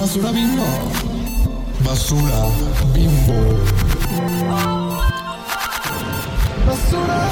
[0.00, 0.64] Basura bimbo.
[1.84, 2.48] Basura
[2.94, 3.58] bimbo.
[6.66, 7.30] Basura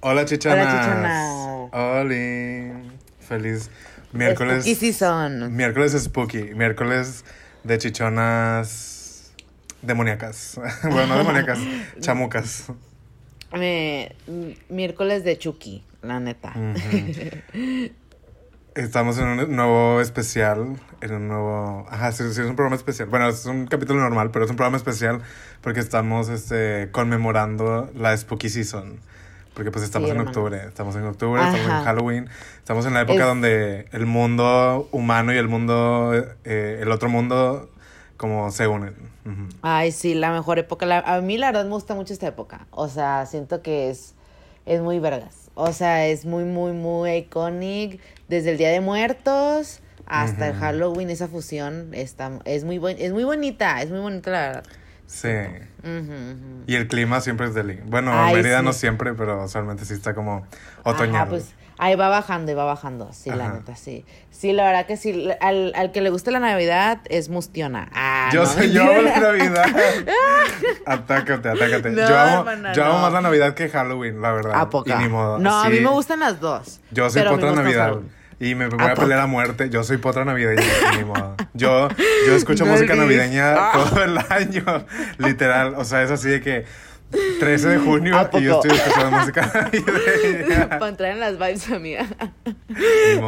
[0.00, 0.66] Hola chichanas.
[0.66, 1.70] Hola, chichanas.
[1.72, 2.80] Hola.
[3.20, 3.70] Feliz
[4.12, 4.66] miércoles.
[4.66, 5.54] Y sí son.
[5.54, 6.54] Miércoles spooky.
[6.54, 7.24] Miércoles
[7.62, 9.32] de chichonas
[9.80, 10.58] demoníacas.
[10.82, 11.60] bueno, no demoníacas,
[12.00, 12.64] chamucas.
[13.52, 14.12] Eh,
[14.68, 16.52] miércoles de Chucky, la neta.
[18.74, 21.86] Estamos en un nuevo especial, en un nuevo...
[21.88, 23.08] Ajá, sí, sí, es un programa especial.
[23.08, 25.20] Bueno, es un capítulo normal, pero es un programa especial
[25.60, 28.98] porque estamos este, conmemorando la Spooky Season.
[29.54, 30.30] Porque pues estamos Sí, en hermano.
[30.36, 31.84] octubre, estamos en octubre, estamos en.
[31.84, 36.12] Halloween, estamos en la época Es- donde el mundo humano y el mundo,
[36.44, 37.70] eh, el otro mundo,
[38.16, 38.96] como se unen.
[39.62, 40.84] Ay, sí, la mejor época.
[40.86, 42.66] La- a mí la verdad me gusta mucho esta época.
[42.72, 44.16] O sea, siento que es,
[44.66, 45.43] es muy vergas.
[45.54, 48.00] O sea, es muy, muy, muy iconic.
[48.28, 50.54] Desde el Día de Muertos hasta el.
[50.54, 53.80] Halloween, esa fusión está, es, muy buen, es muy bonita.
[53.82, 54.64] Es muy bonita, la verdad.
[55.06, 55.28] Sí.
[56.66, 57.78] Y el clima siempre es deli.
[57.86, 58.64] Bueno, Ay, Mérida sí.
[58.64, 60.46] no siempre, pero usualmente sí está como
[60.82, 61.16] otoñal.
[61.16, 64.04] Ajá, pues ahí va bajando y va bajando, sí, la neta, sí.
[64.30, 67.88] Sí, la verdad que sí, al, al que le guste la Navidad es mustiona.
[67.94, 69.20] Ah, Yo no, sé, yo amo la.
[69.20, 69.66] Navidad.
[70.86, 71.90] atácate, atácate.
[71.90, 73.00] No, yo amo, hermana, yo amo no.
[73.02, 74.52] más la Navidad que Halloween, la verdad.
[74.60, 74.90] ¿A poco?
[74.90, 75.38] Y ni modo.
[75.38, 76.80] No, a mí me gustan las dos.
[76.90, 77.84] Yo soy pero a mí me potra gusta Navidad.
[77.94, 78.24] Halloween.
[78.40, 79.70] Y me voy ¿A a, pelear a muerte.
[79.70, 80.62] Yo soy potra navideña,
[80.98, 81.36] ni modo.
[81.54, 81.88] Yo,
[82.26, 83.72] yo escucho No música navideña Ah.
[83.72, 84.64] todo el año.
[85.18, 85.74] Literal.
[85.76, 86.64] O sea, es así de que
[87.10, 89.50] 13 de junio ¿A y yo estoy escuchando música.
[90.68, 92.06] Para entrar en las vibes, amiga.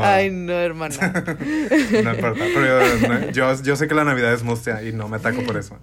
[0.03, 0.97] Ay, no, hermana.
[2.03, 2.45] No importa.
[2.55, 5.43] Pero yo, no- yo, yo sé que la Navidad es mustia y no me ataco
[5.43, 5.79] por eso.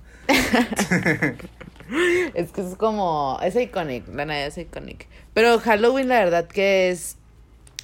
[2.33, 5.07] Es que es como, es iconic, la Navidad es iconic.
[5.33, 7.17] Pero Halloween, la verdad que es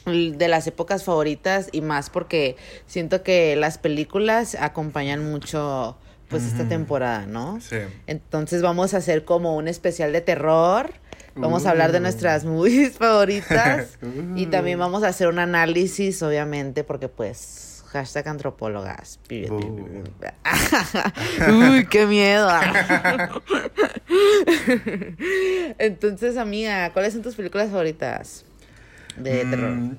[0.05, 2.55] de las épocas favoritas y más porque
[2.87, 5.97] siento que las películas acompañan mucho
[6.29, 7.59] pues esta temporada, ¿no?
[7.61, 7.77] Sí.
[8.07, 10.91] Entonces vamos a hacer como un especial de terror.
[11.35, 12.01] Vamos a hablar de Uh.
[12.01, 13.97] nuestras movies favoritas.
[14.35, 14.49] y Uh.
[14.49, 19.19] también vamos a hacer un análisis, obviamente, porque pues, hashtag antropólogas.
[19.49, 20.03] Uh.
[21.51, 22.49] Uy, qué miedo.
[25.77, 28.45] Entonces, amiga, ¿cuáles son tus películas favoritas
[29.17, 29.71] de terror?
[29.71, 29.97] Mm,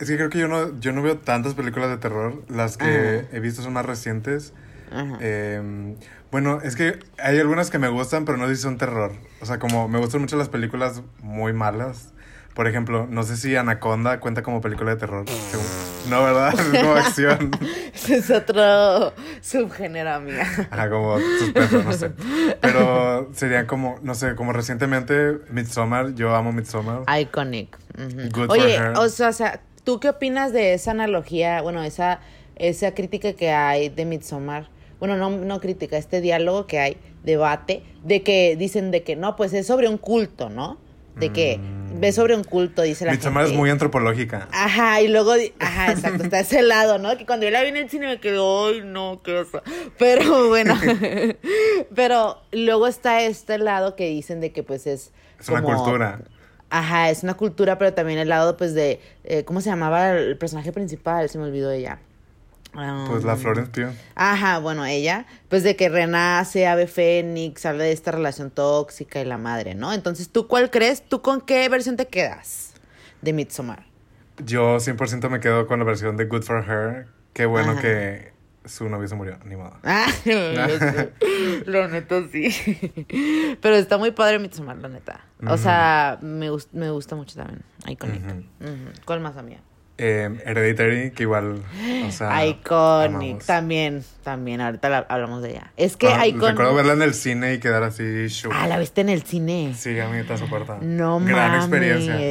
[0.00, 2.42] Es que creo que yo no, yo no veo tantas películas de terror.
[2.48, 2.84] Las que
[3.24, 3.36] Ajá.
[3.36, 4.52] he visto son más recientes.
[4.94, 5.18] Ajá.
[5.20, 5.94] Eh,
[6.30, 9.12] bueno, es que hay algunas que me gustan, pero no sé si son terror.
[9.40, 12.10] O sea, como me gustan mucho las películas muy malas.
[12.54, 15.24] Por ejemplo, no sé si Anaconda cuenta como película de terror.
[15.50, 15.66] según-
[16.10, 16.54] No, ¿verdad?
[16.54, 17.50] Es como acción.
[17.92, 20.46] Ese es otro subgénero, amiga.
[20.70, 22.12] Ajá, como suspenso, no sé.
[22.60, 26.14] Pero sería como, no sé, como recientemente Midsommar.
[26.14, 27.02] Yo amo Midsommar.
[27.20, 27.76] Iconic.
[27.98, 28.28] Ujú.
[28.32, 28.92] Good for Oye, her.
[28.98, 32.20] o sea, o sea, ¿tú qué opinas de esa analogía, bueno, esa,
[32.54, 34.68] esa crítica que hay de Midsommar?
[35.06, 39.36] Bueno, no, no crítica, este diálogo que hay, debate, de que dicen de que no,
[39.36, 40.78] pues es sobre un culto, ¿no?
[41.14, 42.00] De que Mm.
[42.00, 43.52] ve sobre un culto, dice la es gente.
[43.54, 44.48] muy antropológica.
[44.50, 47.16] Ajá, y luego, ajá, exacto, está ese lado, ¿no?
[47.18, 49.60] Que cuando yo la vi en el cine me quedó, ay, no, qué oso.
[49.98, 50.74] Pero bueno,
[51.94, 55.12] pero luego está este lado que dicen de que pues es...
[55.38, 56.20] Es una como- cultura.
[56.70, 59.00] Ajá, es una cultura, pero también el lado, pues, de...
[59.24, 61.28] eh, ¿Cómo se llamaba el personaje principal?
[61.28, 62.00] Se me olvidó ella.
[62.74, 63.94] Pues la Um, Florence Pugh.
[64.14, 69.24] Ajá, bueno, ella, pues de que renace, ave fénix, habla de esta relación tóxica y
[69.24, 69.92] la madre, ¿no?
[69.92, 71.02] Entonces, ¿tú cuál crees?
[71.08, 72.74] ¿Tú con qué versión te quedas
[73.22, 73.86] de Midsommar?
[74.44, 77.06] Yo 100% me quedo con la versión de Good for Her.
[77.32, 77.80] Qué bueno Ajá.
[77.80, 78.32] que
[78.64, 79.76] su novio se murió, ni modo.
[79.84, 80.06] Ah,
[81.66, 82.48] lo neta sí.
[83.60, 85.20] Pero está muy padre Midsommar, la neta.
[85.46, 87.62] O sea, me, me gusta mucho también.
[87.86, 88.24] Iconic.
[88.24, 88.38] Ujú.
[88.72, 88.90] Ujú.
[89.04, 89.60] ¿Cuál más, amiga?
[89.96, 91.62] Eh, Hereditary, que igual,
[92.08, 92.44] o sea...
[92.46, 93.10] Iconic.
[93.14, 93.46] amamos.
[93.46, 94.60] También, también.
[94.60, 95.70] Ahorita la- hablamos de ella.
[95.76, 96.48] Es que Ah, Iconic.
[96.48, 98.52] Recuerdo verla en el cine y quedar así shook.
[98.56, 99.72] Ah, la viste en el cine.
[99.76, 100.78] Sí, a mí está soporta.
[100.80, 101.64] No Gran mames.
[101.66, 102.14] experiencia.
[102.16, 102.22] gran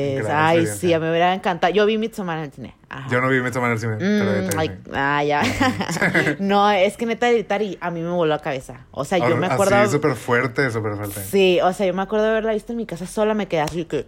[0.46, 0.75] Ay, experiencia.
[0.75, 1.74] sí, a mí me hubiera encantado.
[1.74, 2.75] Yo vi Midsommar en el cine.
[2.95, 3.07] Ajá.
[3.10, 5.42] Yo no vi Midsommar en el cine, pero Mm, ay, ah, ya.
[6.40, 8.86] no, es que neta Hereditary a mí me voló la cabeza.
[8.92, 9.75] O sea, yo Ahora, me acuerdo.
[9.75, 11.22] Así, súper fuerte, súper fuerte.
[11.24, 13.62] Sí, o sea, yo me acuerdo de haberla visto en mi casa sola, me quedé
[13.62, 14.06] así que,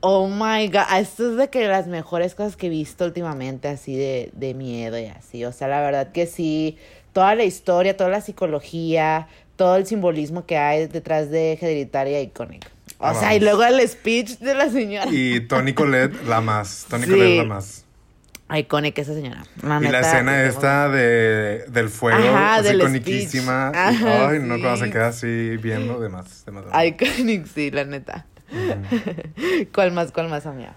[0.00, 3.96] oh my god, esto es de que las mejores cosas que he visto últimamente, así
[3.96, 6.76] de, de miedo y así, o sea, la verdad que sí,
[7.12, 12.66] toda la historia, toda la psicología, todo el simbolismo que hay detrás de Hereditaria Iconic.
[12.98, 15.06] O Ah, sea, y luego el speech de la señora.
[15.10, 16.86] Y Tony Colette, la más.
[16.90, 17.10] Tony Sí.
[17.10, 17.84] Colette, la más.
[18.52, 19.42] Iconic esa señora.
[19.62, 23.68] y la escena esta de, del fuego, Ajá, así del iconiquísima.
[23.68, 26.44] Ajá, ay, no, cuando se queda así viendo, demás.
[26.44, 26.84] demás, demás.
[26.86, 28.26] Iconic, sí, la neta.
[29.74, 30.74] ¿Cuál más, cuál más, amiga?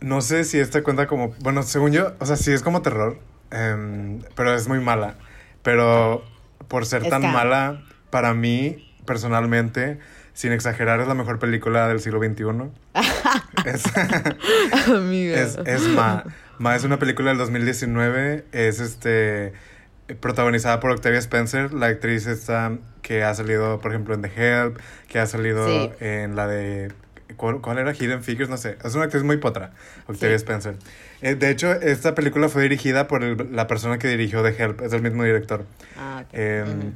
[0.00, 1.34] No sé si esta cuenta como.
[1.40, 3.18] Bueno, según yo, o sea, sí es como terror,
[3.50, 5.16] em, pero es muy mala.
[5.62, 6.24] Pero
[6.68, 9.98] por ser Es tan mala, para mí, personalmente,
[10.32, 12.70] sin exagerar, es la mejor película del siglo XXI.
[13.66, 13.84] es,
[15.34, 16.24] es, es Ma.
[16.60, 18.44] Ma es una película del 2019.
[18.52, 19.54] Es este
[20.20, 24.78] protagonizada por Octavia Spencer, la actriz esta que ha salido, por ejemplo, en The Help,
[25.08, 25.90] que ha salido Sí.
[26.00, 26.92] en la de
[27.38, 28.50] ¿cuál, cuál era Hidden Figures?
[28.50, 28.76] No sé.
[28.84, 29.72] Es una actriz muy potra,
[30.06, 30.42] Octavia Sí.
[30.44, 30.76] Spencer.
[31.22, 34.82] Eh, de hecho, esta película fue dirigida por el- la persona que dirigió The Help,
[34.82, 35.64] es el mismo director.
[35.98, 36.28] Ah, ok.
[36.34, 36.92] Eh, Ujú.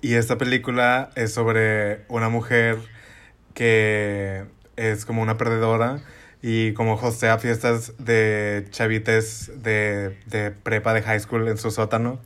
[0.00, 2.78] Y esta película es sobre una mujer
[3.54, 4.44] que
[4.76, 5.98] es como una perdedora
[6.42, 12.20] y como hostea fiestas de chavites de, de prepa, de high school en su sótano.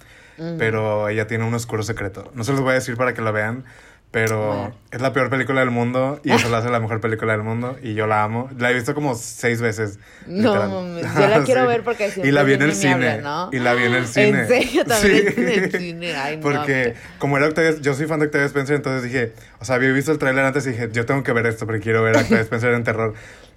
[0.58, 2.30] Pero ella tiene un oscuro secreto.
[2.34, 3.64] No se los voy a decir para que la vean,
[4.10, 4.74] pero Bueno.
[4.90, 7.78] es la peor película del mundo y eso la hace la mejor película del mundo
[7.82, 8.50] y yo la amo.
[8.58, 9.98] La he visto como seis veces.
[10.26, 11.66] No, mames, yo la quiero Sí.
[11.68, 13.18] ver porque Y la vi en el cine.
[13.22, 13.48] ¿no?
[13.50, 14.40] Y la vi en el cine.
[14.42, 14.84] ¿En serio?
[14.84, 15.40] También Sí.
[15.40, 16.14] en el cine.
[16.14, 16.42] Ay, no.
[16.42, 19.90] Porque como era Octavia, yo soy fan de Octavia Spencer, entonces dije, o sea, había
[19.92, 22.20] visto el tráiler antes y dije, yo tengo que ver esto porque quiero ver a
[22.20, 23.14] Octavia Spencer en terror.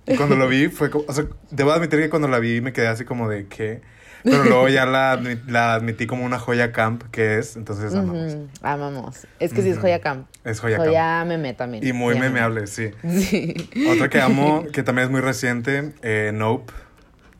[0.09, 2.73] Y cuando lo vi fue como, o sea, debo admitir que cuando la vi me
[2.73, 3.81] quedé así como de, ¿qué?
[4.23, 5.17] Pero luego ya la,
[5.47, 8.33] la admití como una joya camp que es, entonces amamos.
[8.33, 9.27] Ujú, Amamos.
[9.39, 10.27] Es que sí es joya camp.
[10.43, 11.29] Es joya, Joya, camp.
[11.29, 11.87] meme también.
[11.87, 12.91] Y muy memeable, sí.
[13.09, 13.69] Sí.
[13.89, 16.73] Otra que amo, que también es muy reciente, eh, Nope.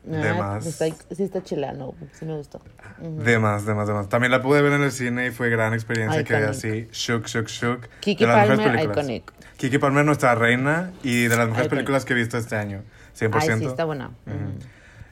[0.04, 0.66] De Ah, más.
[0.66, 1.94] Está, sí está chila, no.
[2.12, 2.62] Sí me gustó.
[3.02, 3.22] Ujú.
[3.22, 4.08] De más, de más, de más.
[4.08, 6.22] También la pude ver en el cine y fue gran experiencia.
[6.22, 6.44] Iconic.
[6.48, 7.88] así, shook, shook, shook.
[8.00, 9.30] Kiki de Palmer, iconic.
[9.60, 12.82] Kiki Palmer, nuestra reina y de las mejores películas que he visto este año.
[13.14, 13.30] 100%.
[13.34, 14.10] Ay, sí, está buena.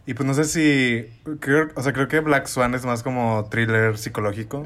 [0.07, 1.07] Y pues no sé si.
[1.39, 4.65] Creo, o sea, creo que Black Swan es más como thriller psicológico.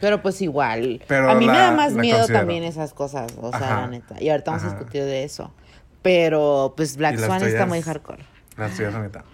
[0.00, 1.02] Pero pues igual.
[1.06, 2.40] Pero a mí me la- da más la miedo considero.
[2.40, 3.80] también esas cosas, o sea, Ajá.
[3.82, 4.14] la neta.
[4.22, 5.52] Y ahorita vamos a discutir de eso.
[6.00, 8.24] Pero pues Black ¿Y las Swan está muy hardcore.
[8.56, 9.24] Las tuyas, Anita.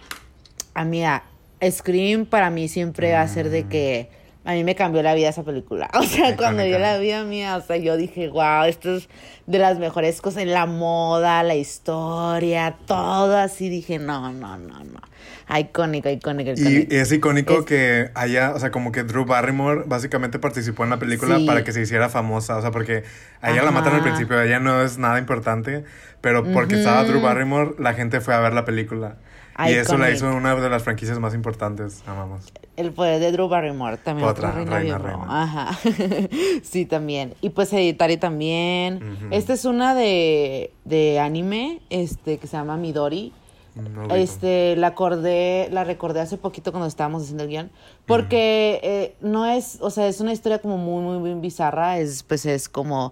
[0.73, 1.23] Amiga,
[1.71, 4.11] Scream para mí siempre va a ser de que
[4.47, 5.89] a mí me cambió la vida esa película.
[5.99, 9.09] O sea, cuando yo la vi a mí, o sea, yo dije, wow, esto es
[9.45, 13.69] de las mejores cosas en la moda, la historia, todo así.
[13.69, 15.01] Dije, no, no, no, no.
[15.57, 16.93] Icónico, icónico, Y icónico.
[16.95, 20.99] es icónico Es- que haya, o sea, como que Drew Barrymore básicamente participó en la
[20.99, 21.45] película Sí.
[21.45, 23.03] para que se hiciera famosa, o sea, porque
[23.41, 25.83] a ella la matan al principio, ella no es nada importante,
[26.21, 29.15] pero porque estaba Drew Barrymore, la gente fue a ver la película.
[29.65, 30.15] Y eso la Iconic.
[30.15, 32.53] hizo una de las franquicias más importantes, amamos.
[32.75, 34.27] El poder de Drew Barrymore también.
[34.27, 35.25] Otra, Otra, reina, reina.
[35.27, 35.77] Ajá.
[36.63, 37.33] sí, también.
[37.41, 39.29] Y pues Hereditary también.
[39.31, 43.33] Esta es una de, de anime, este, que se llama Midori.
[43.75, 44.13] No.
[44.15, 47.71] Este, la acordé, la recordé hace poquito cuando estábamos haciendo el guion.
[48.05, 51.97] Porque eh, no es, o sea, es una historia como muy, muy, muy bizarra.
[51.97, 53.11] Es, pues, es como,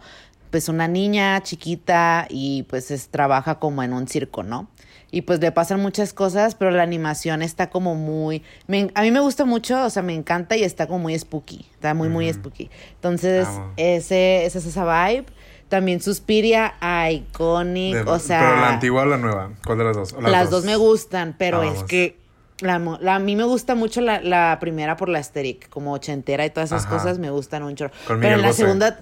[0.51, 4.67] pues, una niña chiquita y pues es, trabaja como en un circo, ¿no?
[5.11, 8.43] Y pues le pasan muchas cosas, pero la animación está como muy...
[8.67, 11.65] me- a mí me gusta mucho, o sea, me encanta y está como muy spooky.
[11.73, 12.69] Está muy, muy spooky.
[12.95, 13.73] Entonces, Amo.
[13.77, 15.25] ese, esa es esa vibe.
[15.69, 16.75] También Suspiria,
[17.11, 18.39] Iconic, De- o sea...
[18.39, 20.13] Pero la antigua o la nueva, ¿cuál de las dos?
[20.13, 20.63] ¿O Las, dos?
[20.65, 22.17] me gustan, pero es que
[22.61, 26.49] la, a mí me gusta mucho la, la primera por la aesthetic, como ochentera y
[26.51, 26.97] todas esas Ajá.
[26.97, 27.91] cosas me gustan un chorro.
[28.07, 29.01] Pero en la segunda,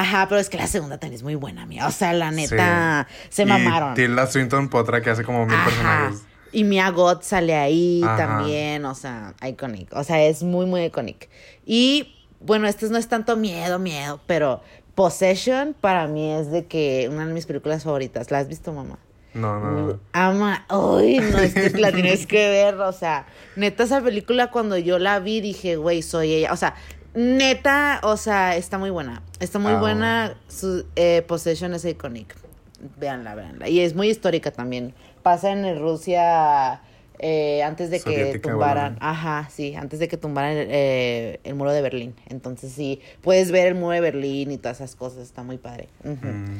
[0.00, 1.86] ajá, pero es que la segunda también es muy buena, mía.
[1.86, 3.94] O sea, la neta, se Y mamaron.
[3.94, 5.64] Tilda Swinton, potra que hace como mil Ajá.
[5.66, 6.22] personajes.
[6.50, 8.16] Y Mia Goth sale ahí Ajá.
[8.16, 9.94] también, o sea, iconic.
[9.94, 11.28] O sea, es muy, muy iconic.
[11.66, 14.62] Y bueno, este no es tanto miedo, miedo, pero
[14.94, 18.30] Possession para mí es de que una de mis películas favoritas.
[18.30, 18.98] ¿La has visto, mamá?
[19.34, 20.00] No, no, no.
[20.12, 24.76] Ama, uy, no, es que la tienes que ver, o sea, neta esa película cuando
[24.76, 26.74] yo la vi dije, güey, soy ella, o sea,
[27.14, 32.34] neta, o sea, está muy buena, está muy Ah, buena, su eh, Possession es iconic,
[32.98, 36.80] véanla, véanla, y es muy histórica también, pasa en Rusia
[37.18, 39.06] eh, antes de que tumbaran, bueno.
[39.08, 43.50] ajá, sí, antes de que tumbaran el, eh, el muro de Berlín, entonces sí, puedes
[43.52, 45.88] ver el muro de Berlín y todas esas cosas, está muy padre.
[46.04, 46.56] Mm.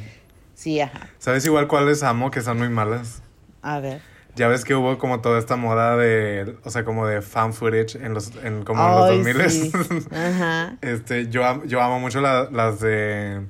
[0.54, 3.22] sí, ajá, ¿Sabes igual cuáles amo que están muy malas?
[3.62, 4.11] a ver.
[4.34, 7.96] Ya ves que hubo como toda esta moda de, o sea, como de fan footage
[7.96, 9.72] en los, en como Ay, en los 2000 sí.
[10.10, 10.76] Ajá.
[10.80, 13.42] Este, yo, am- yo amo mucho la- las de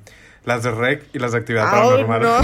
[0.45, 2.23] las de Rec y las de Actividad Ay, Paranormal.
[2.23, 2.41] no.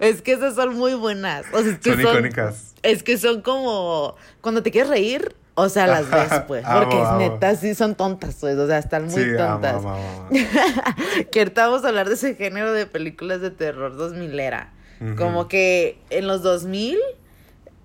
[0.00, 1.46] es que esas son muy buenas.
[1.52, 2.74] O sea, es que Son son, icónicas.
[2.82, 6.64] Es que son como cuando te quieres reír, o sea, las ves, pues.
[6.66, 8.56] Amo, Porque es neta, sí son tontas, pues.
[8.58, 9.76] O sea, están muy Sí, tontas.
[9.76, 10.28] amo, amo.
[11.32, 14.72] que ahorita vamos a hablar de ese género de películas de terror 2000 era.
[15.16, 16.98] Como que en los 2000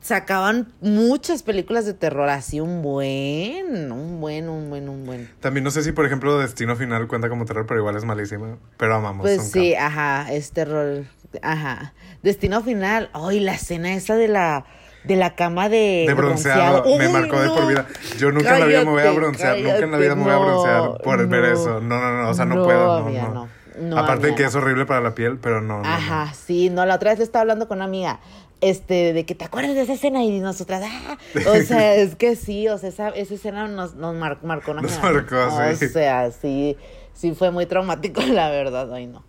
[0.04, 5.30] sacaban muchas películas de terror, así un buen, un buen, un buen, un buen.
[5.40, 8.58] También no sé si, por ejemplo, Destino Final cuenta como terror, pero igual es malísima.
[8.78, 9.22] Pero amamos.
[9.22, 11.06] Pues sí, ajá, es terror,
[11.42, 11.94] ajá.
[12.22, 14.66] Destino final, ay, la escena esa de la,
[15.06, 17.88] de la cama de, De bronceado, me marcó de por vida.
[18.18, 20.24] Yo nunca en la vida me voy a Cállate, broncear, nunca en la vida me
[20.24, 21.80] voy a broncear por no, ver eso.
[21.80, 23.50] No, no, no, o sea, no, No, puedo, no,
[23.80, 23.98] no.
[23.98, 25.82] Aparte de que es horrible para la piel, pero no.
[25.84, 28.20] Ajá, sí, no, la otra vez estaba hablando con una amiga,
[28.62, 32.36] este, de que te acuerdas de esa escena y nosotras, ah, o sea, es que
[32.36, 35.36] sí, o sea, esa, esa escena nos, nos mar- marcó una Nos marcó,
[35.76, 35.86] sí.
[35.86, 36.78] O sea, sí,
[37.14, 39.24] sí fue muy traumático, la verdad, ay no.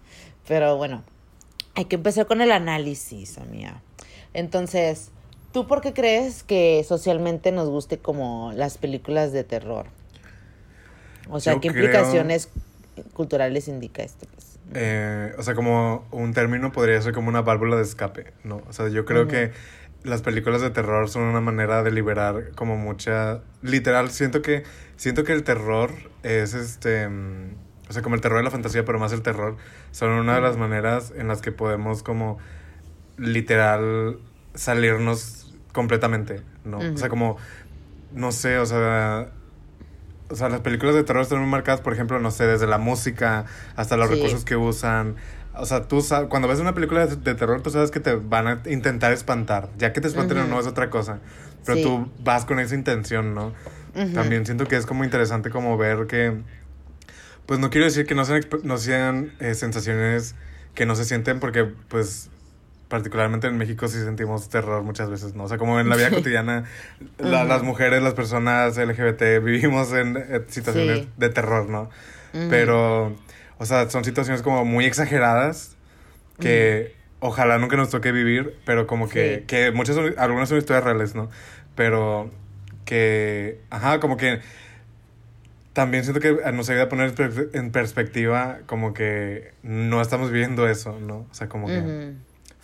[0.47, 1.03] Pero bueno,
[1.75, 3.81] hay que empezar con el análisis, amiga.
[4.35, 5.11] Entonces,
[5.53, 9.87] ¿tú por qué crees que socialmente nos guste como las películas de terror?
[11.31, 12.51] O sea, Yo ¿qué creo- implicaciones
[13.13, 14.27] culturales indica esto?
[14.33, 14.59] pues?
[14.75, 18.63] Eh, o sea, como un término podría ser como una válvula de escape, ¿no?
[18.69, 19.53] O sea, yo creo que
[20.03, 23.41] las películas de terror son una manera de liberar como mucha...
[23.63, 24.65] Literal, siento que,
[24.97, 25.91] siento que el terror
[26.23, 27.09] es este...
[27.09, 27.55] mm,
[27.89, 29.57] O sea, como el terror de la fantasía, pero más el terror,
[29.93, 32.39] son una de las maneras en las que podemos como
[33.17, 34.19] literal
[34.55, 36.79] salirnos completamente, ¿no?
[36.79, 37.37] O sea, como,
[38.13, 39.31] no sé, o sea,
[40.31, 42.79] o sea, las películas de terror están muy marcadas, por ejemplo, no sé, desde la
[42.79, 43.45] música
[43.77, 44.15] hasta los Sí.
[44.15, 45.17] recursos que usan.
[45.57, 48.47] O sea, tú sabes, cuando ves una película de, terror, tú sabes que te van
[48.49, 49.69] a intentar espantar.
[49.79, 50.51] Ya que te espanten o Ujú.
[50.51, 51.21] no es otra cosa.
[51.65, 51.83] Pero Sí.
[51.85, 53.53] tú vas con esa intención, ¿no?
[54.15, 56.43] También siento que es como interesante como ver que...
[57.47, 60.35] Pues no quiero decir que no sean, no sean eh, sensaciones
[60.75, 62.31] que no se sienten porque pues
[62.95, 65.43] particularmente en México sí sentimos terror muchas veces, ¿no?
[65.45, 66.63] O sea, como en la vida cotidiana,
[67.19, 67.49] la- Ujú.
[67.49, 71.09] las mujeres, las personas LGBT vivimos en eh, situaciones Sí.
[71.17, 71.91] de terror, ¿no?
[72.33, 72.47] Ujú.
[72.51, 73.17] Pero,
[73.59, 75.77] o sea, son situaciones como muy exageradas
[76.39, 79.45] que ojalá nunca nos toque vivir, pero como que, Sí.
[79.49, 81.29] que muchas, son- algunas son historias reales, ¿no?
[81.75, 82.31] Pero
[82.85, 84.39] que, ajá, como que
[85.73, 90.31] también siento que nos ayuda a poner en perspe- en perspectiva como que no estamos
[90.31, 91.27] viviendo eso, ¿no?
[91.29, 92.13] O sea, como que.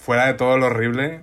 [0.00, 1.20] Fuera de todo lo horrible,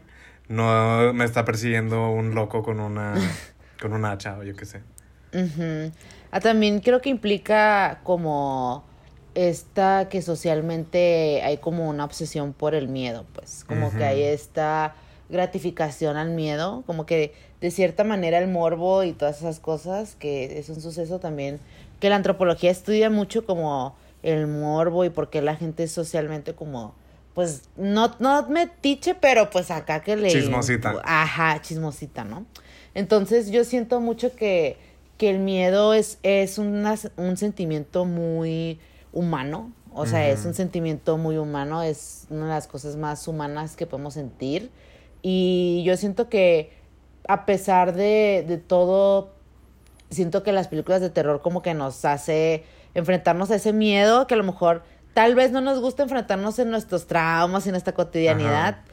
[0.47, 3.15] no me está persiguiendo un loco con una,
[3.81, 4.81] con un hacha o yo qué sé.
[6.31, 8.83] Ah, también creo que implica como
[9.35, 13.63] esta que socialmente hay como una obsesión por el miedo, pues.
[13.67, 14.95] Como que hay esta
[15.29, 20.59] gratificación al miedo, como que de cierta manera el morbo y todas esas cosas, que
[20.59, 21.59] es un suceso también
[21.99, 26.53] que la antropología estudia mucho como el morbo y por qué la gente es socialmente
[26.53, 26.93] como
[27.37, 30.99] pues no no metiche, pero pues acá que le Chismosita.
[31.05, 32.47] Ajá, chismosita, ¿no?
[32.95, 34.77] Entonces yo siento mucho que,
[35.19, 38.79] que el miedo es, es una- un sentimiento muy
[39.13, 43.75] humano, o sea, es un sentimiento muy humano, es una de las cosas más humanas
[43.75, 44.71] que podemos sentir.
[45.21, 46.71] Y yo siento que
[47.27, 49.29] a pesar de, de todo,
[50.09, 52.63] siento que las películas de terror como que nos hace
[52.95, 54.81] enfrentarnos a ese miedo que a lo mejor
[55.17, 58.67] tal vez no nos gusta enfrentarnos en nuestros traumas y en nuestra cotidianidad.
[58.67, 58.83] Ajá.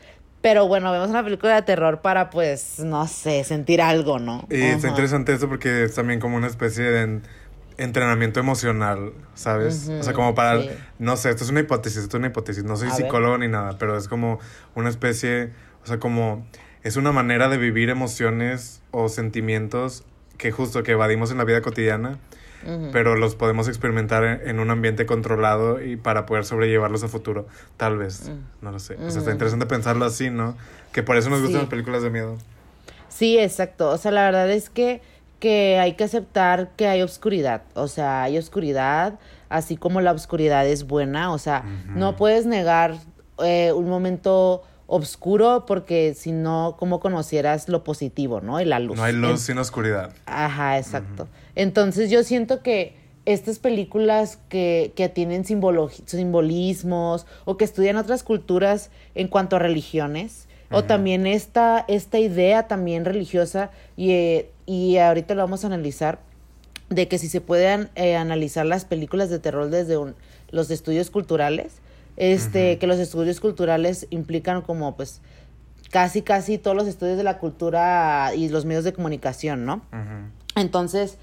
[0.40, 4.46] Pero bueno, vemos una película de terror para, pues, no sé, sentir algo, ¿no?
[4.48, 7.22] Y está interesante eso porque es también como una especie de en-
[7.76, 9.90] entrenamiento emocional, ¿sabes?
[9.90, 10.70] O sea, como para, sí.
[10.98, 13.02] no sé, esto es una hipótesis, esto es una hipótesis, no soy A ver.
[13.02, 14.38] psicólogo ni nada, pero es como
[14.74, 15.50] una especie,
[15.82, 16.46] o sea, como
[16.84, 20.04] es una manera de vivir emociones o sentimientos
[20.38, 22.18] que justo que evadimos en la vida cotidiana,
[22.92, 27.46] Pero los podemos experimentar en, en un ambiente controlado y para poder sobrellevarlos a futuro,
[27.76, 28.64] tal vez, Mm.
[28.64, 28.94] no lo sé.
[28.94, 29.18] O sea, Ujú.
[29.18, 30.56] está interesante pensarlo así, ¿no?
[30.92, 31.62] Que por eso nos gustan Sí.
[31.64, 32.36] las películas de miedo.
[33.08, 33.90] Sí, exacto.
[33.90, 35.00] O sea, la verdad es que,
[35.40, 37.62] que hay que aceptar que hay oscuridad.
[37.74, 39.18] O sea, hay oscuridad,
[39.48, 41.32] así como la oscuridad es buena.
[41.32, 42.94] O sea, no puedes negar
[43.44, 48.60] eh, un momento oscuro porque si no, ¿cómo conocieras lo positivo, no?
[48.60, 48.96] Y la luz.
[48.96, 50.12] No hay luz En- sin oscuridad.
[50.26, 51.26] Ajá, exacto.
[51.56, 52.96] Entonces yo siento que
[53.26, 60.46] estas películas que, que tienen simbolismos o que estudian otras culturas en cuanto a religiones,
[60.70, 66.18] o también esta, esta idea también religiosa, y, eh, y ahorita lo vamos a analizar,
[66.90, 70.14] de que si se pueden eh, analizar las películas de terror desde un-
[70.50, 71.74] los estudios culturales,
[72.16, 75.20] este, que los estudios culturales implican como pues
[75.90, 79.82] casi casi todos los estudios de la cultura y los medios de comunicación, ¿no?
[80.56, 81.18] Entonces,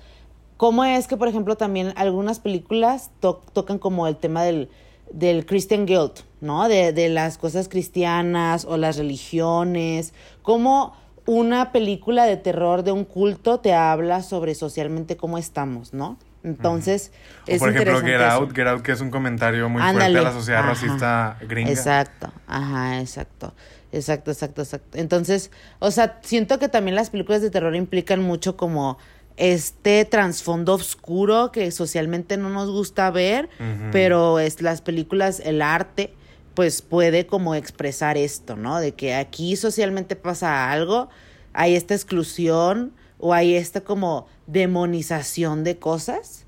[0.62, 4.70] ¿cómo es que, por ejemplo, también algunas películas to- tocan como el tema del,
[5.12, 6.68] del Christian guilt, ¿no?
[6.68, 10.13] De, de las cosas cristianas o las religiones.
[10.44, 16.18] ¿Cómo una película de terror de un culto te habla sobre socialmente cómo estamos, ¿no?
[16.44, 17.12] Entonces,
[17.48, 18.24] O es por ejemplo, Get eso.
[18.30, 20.13] Out, Get Out, que es un comentario muy Ándale.
[20.13, 20.70] fuerte a la sociedad Ajá.
[20.70, 21.72] racista gringa.
[21.72, 23.53] Exacto, ajá, exacto.
[23.91, 24.98] Exacto, exacto, exacto.
[24.98, 28.98] Entonces, o sea, siento que también las películas de terror implican mucho como
[29.38, 33.50] este trasfondo oscuro que socialmente no nos gusta ver,
[33.91, 36.13] pero es las películas, el arte,
[36.53, 38.79] pues puede como expresar esto, ¿no?
[38.79, 41.09] De que aquí socialmente pasa algo,
[41.53, 46.45] hay esta exclusión o hay esta como demonización de cosas,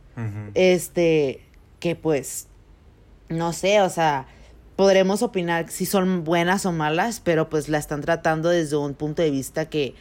[0.54, 1.42] este,
[1.80, 2.48] que pues,
[3.30, 4.28] no sé, o sea,
[4.76, 9.22] podremos opinar si son buenas o malas, pero pues la están tratando desde un punto
[9.22, 9.96] de vista que,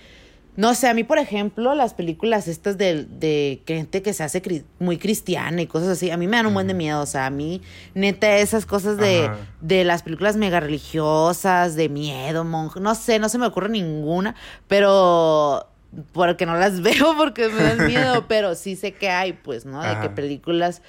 [0.54, 4.64] no sé, a mí por ejemplo, las películas estas de, de gente que se hace
[4.78, 7.26] muy cristiana y cosas así, a mí me dan un buen de miedo, o sea,
[7.26, 7.62] a mí
[7.94, 9.30] neta esas cosas de,
[9.60, 14.34] de las películas mega religiosas, de miedo, monje, no sé, no se me ocurre ninguna,
[14.68, 15.68] pero
[16.12, 19.82] porque no las veo porque me dan miedo, pero sí sé que hay, pues, ¿no?
[19.82, 20.82] De que películas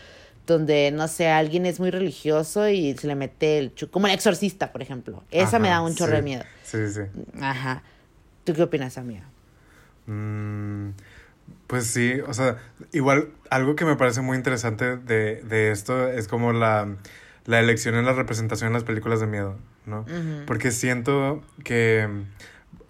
[0.46, 4.74] donde, no sé, alguien es muy religioso y se le mete el como el exorcista,
[4.74, 5.24] por ejemplo.
[5.32, 6.44] Esa me da un chorro de miedo.
[6.64, 7.02] Sí, sí.
[7.40, 7.82] Ajá.
[8.44, 9.30] ¿Tú qué opinas, amiga?
[10.08, 10.90] Mm,
[11.68, 12.58] pues sí, o sea,
[12.92, 16.88] igual algo que me parece muy interesante de, de esto es como la,
[17.46, 20.06] la elección en la representación en las películas de miedo, ¿no?
[20.46, 22.08] Porque siento que,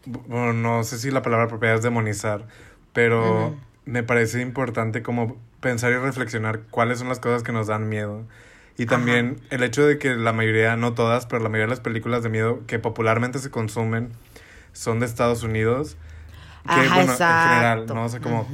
[0.05, 2.45] bueno, no sé si la palabra propiedad es demonizar,
[2.93, 3.55] pero
[3.85, 8.23] me parece importante como pensar y reflexionar cuáles son las cosas que nos dan miedo.
[8.77, 11.79] Y también el hecho de que la mayoría, no todas, pero la mayoría de las
[11.79, 14.11] películas de miedo que popularmente se consumen
[14.71, 15.95] son de Estados Unidos.
[16.67, 18.05] Que, bueno, en general, ¿no?
[18.05, 18.47] O sea, como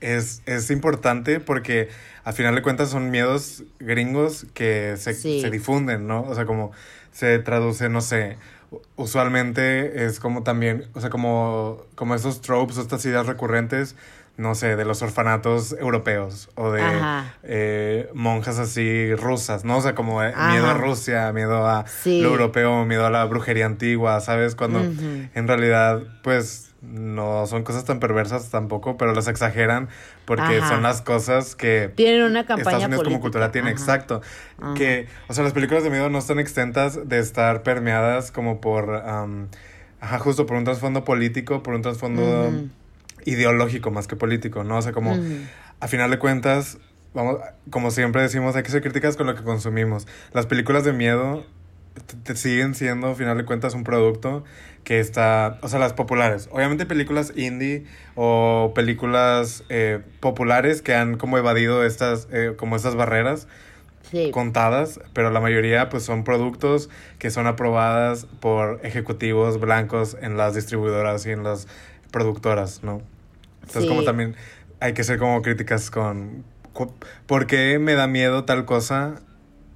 [0.00, 1.88] es, es importante porque
[2.24, 6.22] a final de cuentas son miedos gringos que se, se difunden, ¿no?
[6.22, 6.72] O sea, como
[7.12, 8.36] se traduce, no sé,
[8.96, 13.96] usualmente es como también, o sea, como, como esos tropes o estas ideas recurrentes
[14.40, 16.82] no sé, de los orfanatos europeos o de
[17.42, 19.76] eh, monjas así rusas, ¿no?
[19.76, 23.66] O sea, como eh, miedo a Rusia, miedo a lo europeo, miedo a la brujería
[23.66, 24.54] antigua, ¿sabes?
[24.54, 29.88] Cuando en realidad, pues, no son cosas tan perversas tampoco, pero las exageran
[30.24, 31.92] porque son las cosas que...
[31.94, 34.22] Tienen una campaña Estados Unidos como cultura tiene, exacto.
[34.76, 38.94] Que, o sea, las películas de miedo no están extentas de estar permeadas como por...
[40.00, 42.50] ajá, justo por un trasfondo político, por un trasfondo
[43.24, 44.78] ideológico más que político, ¿no?
[44.78, 45.18] O sea, como
[45.80, 46.78] a final de cuentas,
[47.12, 47.38] vamos,
[47.70, 50.06] como siempre decimos, hay que ser críticas con lo que consumimos.
[50.32, 51.44] Las películas de miedo
[52.22, 54.44] te siguen siendo, a final de cuentas, un producto
[54.84, 56.48] que está, o sea, las populares.
[56.52, 62.94] Obviamente películas indie o películas eh, populares que han como evadido estas, eh, como estas
[62.94, 63.46] barreras.
[64.32, 66.90] contadas, pero la mayoría pues son productos
[67.20, 71.68] que son aprobadas por ejecutivos blancos en las distribuidoras y en las
[72.10, 73.02] productoras, ¿no?
[73.62, 74.34] Entonces, como también
[74.80, 76.44] hay que ser como críticas con
[77.26, 79.20] por qué me da miedo tal cosa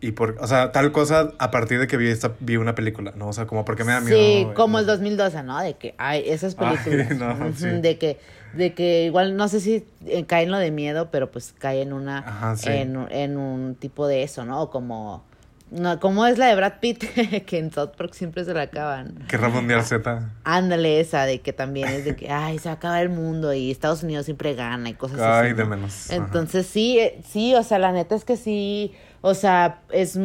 [0.05, 3.15] y por, o sea, tal cosa a partir de que vi esta vi una película,
[3.17, 3.29] ¿no?
[3.29, 4.19] O sea, como por qué me da miedo.
[4.19, 5.59] Sí, como el 2012, ¿no?
[5.61, 6.55] De que hay esas
[6.87, 7.61] películas.
[7.61, 8.19] De que
[8.53, 11.81] de que igual no sé si eh, cae en lo de miedo, pero pues cae
[11.81, 14.69] en una en, en un tipo de eso, ¿no?
[14.69, 15.25] Como
[15.71, 17.05] no, como es la de Brad Pitt,
[17.47, 19.15] que en South Park siempre se la acaban.
[19.29, 20.31] Guerra Mundial Z.
[20.45, 24.03] Ándale, esa de que también es de que, ay, se acaba el mundo y Estados
[24.03, 25.47] Unidos siempre gana y cosas así.
[25.47, 26.11] Ay, de menos.
[26.11, 28.93] Entonces sí, eh, sí, o sea, la neta es que sí,
[29.27, 30.19] o sea, es,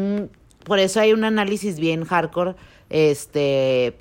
[0.65, 2.55] por eso hay un análisis bien hardcore,
[2.89, 3.97] este,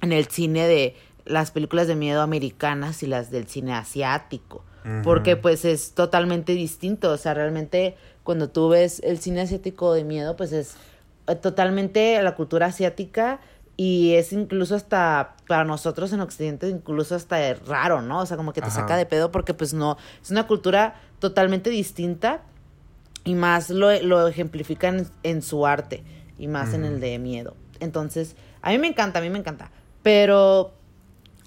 [0.00, 4.64] en el cine de las películas de miedo americanas y las del cine asiático.
[5.04, 10.02] Porque pues es totalmente distinto, o sea, realmente cuando tú ves el cine asiático de
[10.02, 10.76] miedo, pues es
[11.28, 13.38] eh, totalmente la cultura asiática
[13.76, 18.20] y es incluso hasta para nosotros en Occidente incluso hasta raro, ¿no?
[18.20, 21.68] O sea, como que te saca de pedo porque pues no, es una cultura totalmente
[21.68, 22.42] distinta
[23.24, 26.02] y más lo, lo ejemplifican en, su arte
[26.38, 27.56] y más en el de miedo.
[27.80, 29.70] Entonces, a mí me encanta, a mí me encanta,
[30.02, 30.72] pero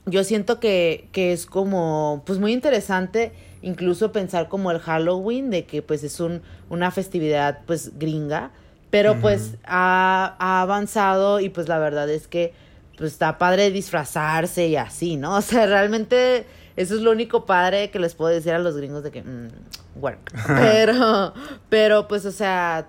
[0.06, 3.34] yo siento que, que es como pues muy interesante
[3.66, 8.52] incluso pensar como el Halloween, de que pues es un, una festividad pues gringa,
[8.92, 12.54] pero pues ha, avanzado y pues la verdad es que
[12.96, 15.36] pues está padre disfrazarse y así, ¿no?
[15.38, 19.04] O sea, realmente eso es lo único padre que les puedo decir a los gringos
[19.04, 19.48] de que, mm,
[19.96, 20.32] work.
[20.48, 21.34] Pero,
[21.70, 22.88] pero pues, o sea,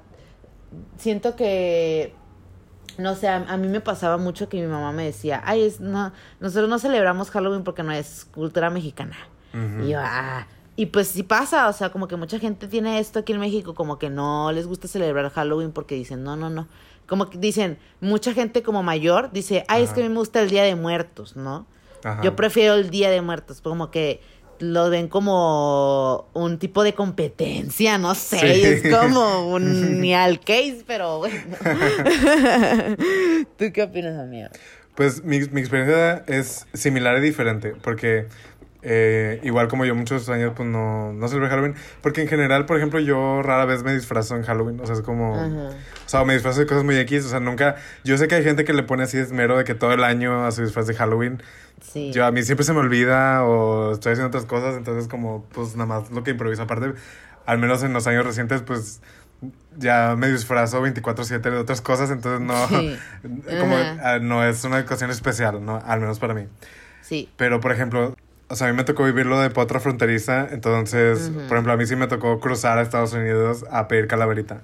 [0.98, 2.14] siento que
[2.98, 6.12] no sé, a, mí me pasaba mucho que mi mamá me decía, ay, es, no,
[6.40, 9.16] nosotros no celebramos Halloween porque no es cultura mexicana.
[9.82, 10.46] Y yo, ah,
[10.76, 13.74] y pues sí pasa, o sea, como que mucha gente tiene esto aquí en México,
[13.74, 16.68] como que no les gusta celebrar Halloween porque dicen, no, no, no.
[17.06, 20.42] Como que dicen, mucha gente como mayor dice, ay, es que a mí me gusta
[20.42, 21.66] el Día de Muertos, ¿no?
[22.22, 24.20] Yo prefiero el Día de Muertos, como que
[24.58, 30.82] lo ven como un tipo de competencia, no sé, es como un ni al case,
[30.86, 31.56] pero bueno.
[33.58, 34.48] ¿Tú qué opinas, amigo?
[34.94, 38.28] Pues mi, mi experiencia es similar y diferente, porque
[38.88, 42.76] eh, igual como yo muchos años pues no, no celebré Halloween, porque en general, por
[42.76, 45.34] ejemplo, yo rara vez me disfrazo en Halloween, o sea, es como...
[45.34, 45.76] Ajá.
[46.06, 47.74] O sea, me disfrazo de cosas muy X, o sea, nunca...
[48.04, 50.46] Yo sé que hay gente que le pone así esmero de que todo el año
[50.46, 51.42] hace disfraz de Halloween.
[51.82, 52.12] Sí.
[52.12, 55.74] Yo a mí siempre se me olvida o estoy haciendo otras cosas, entonces como pues
[55.74, 56.62] nada más lo que improviso.
[56.62, 56.92] Aparte,
[57.44, 59.00] al menos en los años recientes, pues
[59.76, 62.96] ya me disfrazo 24/7 de otras cosas, entonces no, Sí.
[63.58, 65.82] como, ah, no es una ocasión especial, ¿no?
[65.84, 66.46] Al menos para mí.
[67.02, 67.28] Sí.
[67.36, 68.14] Pero, por ejemplo,
[68.48, 71.40] o sea, a mí me tocó vivirlo de potra fronteriza, entonces, Ujú.
[71.48, 74.62] por ejemplo, a mí sí me tocó cruzar a Estados Unidos a pedir calaverita.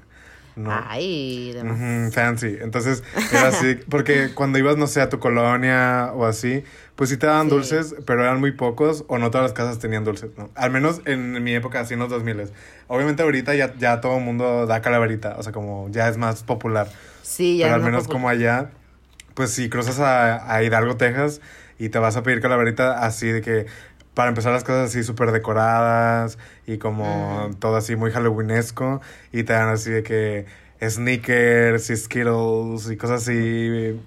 [0.55, 0.71] ¿no?
[0.71, 1.79] Ay, demás.
[1.79, 2.59] Ujú, fancy.
[2.61, 6.63] Entonces, era así, porque cuando ibas, no sé, a tu colonia o así,
[6.95, 7.51] pues sí te daban Sí.
[7.55, 10.51] dulces, pero eran muy pocos o no todas las casas tenían dulces, ¿no?
[10.55, 12.51] Al menos en mi época, así en los 2000.
[12.87, 16.43] Obviamente ahorita ya, ya todo el mundo da calaverita, o sea, como ya es más
[16.43, 16.89] popular.
[17.23, 18.71] Sí, ya pero al no menos como allá,
[19.33, 21.41] pues si cruzas a, a Hidalgo, Texas,
[21.85, 23.67] y te vas a pedir calaverita así de que,
[24.15, 27.55] para empezar las cosas así súper decoradas y como Ujú.
[27.55, 29.01] todo así muy halloweenesco,
[29.33, 30.45] y te dan así de que
[30.87, 33.99] sneakers y skittles y cosas así,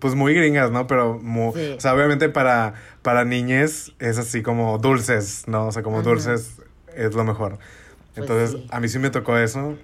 [0.00, 0.86] pues muy gringas, ¿no?
[0.86, 1.74] Pero, mu- Sí.
[1.76, 5.66] o sea, obviamente para, para niñes es así como dulces, ¿no?
[5.68, 6.56] O sea, como dulces
[6.96, 7.58] es lo mejor.
[8.14, 8.66] Pues Entonces, sí.
[8.70, 9.76] a mí sí me tocó eso.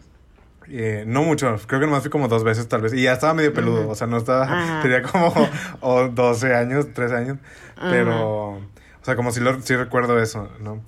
[0.73, 2.95] Eh, no mucho, creo que nomás fui como dos veces tal vez.
[2.95, 4.81] Y ya estaba medio peludo, o sea, no estaba, Ajá.
[4.83, 5.33] tenía como
[5.81, 7.39] o 12 años, 13 años.
[7.81, 8.61] Pero, o
[9.03, 10.83] sea, como si lo, sí recuerdo eso, ¿no?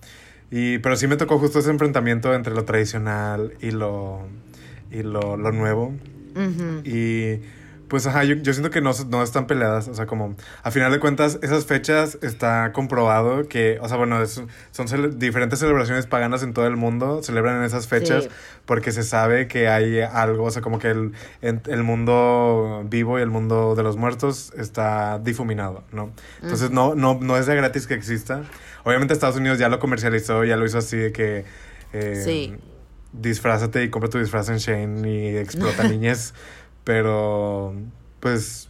[0.51, 4.21] Y, pero sí me tocó justo ese enfrentamiento entre lo tradicional y lo,
[4.91, 5.95] y lo, lo nuevo.
[6.85, 7.41] Y
[7.93, 9.87] pues, ajá, yo, yo siento que no, no están peleadas.
[9.87, 14.23] O sea, como a final de cuentas, esas fechas está comprobado que, o sea, bueno,
[14.23, 18.31] es- son cele- diferentes celebraciones paganas en todo el mundo, celebran en esas fechas Sí.
[18.65, 23.23] porque se sabe que hay algo, o sea, como que el, el mundo vivo y
[23.23, 26.13] el mundo de los muertos está difuminado, ¿no?
[26.41, 28.43] Entonces, no, no, no es de gratis que exista.
[28.85, 31.45] Obviamente, Estados Unidos ya lo comercializó, ya lo hizo así de que.
[31.93, 32.57] eh, Sí.
[33.13, 36.33] disfrázate y compra tu disfraz en Shane y explota niñez.
[36.85, 37.75] Pero,
[38.21, 38.69] pues,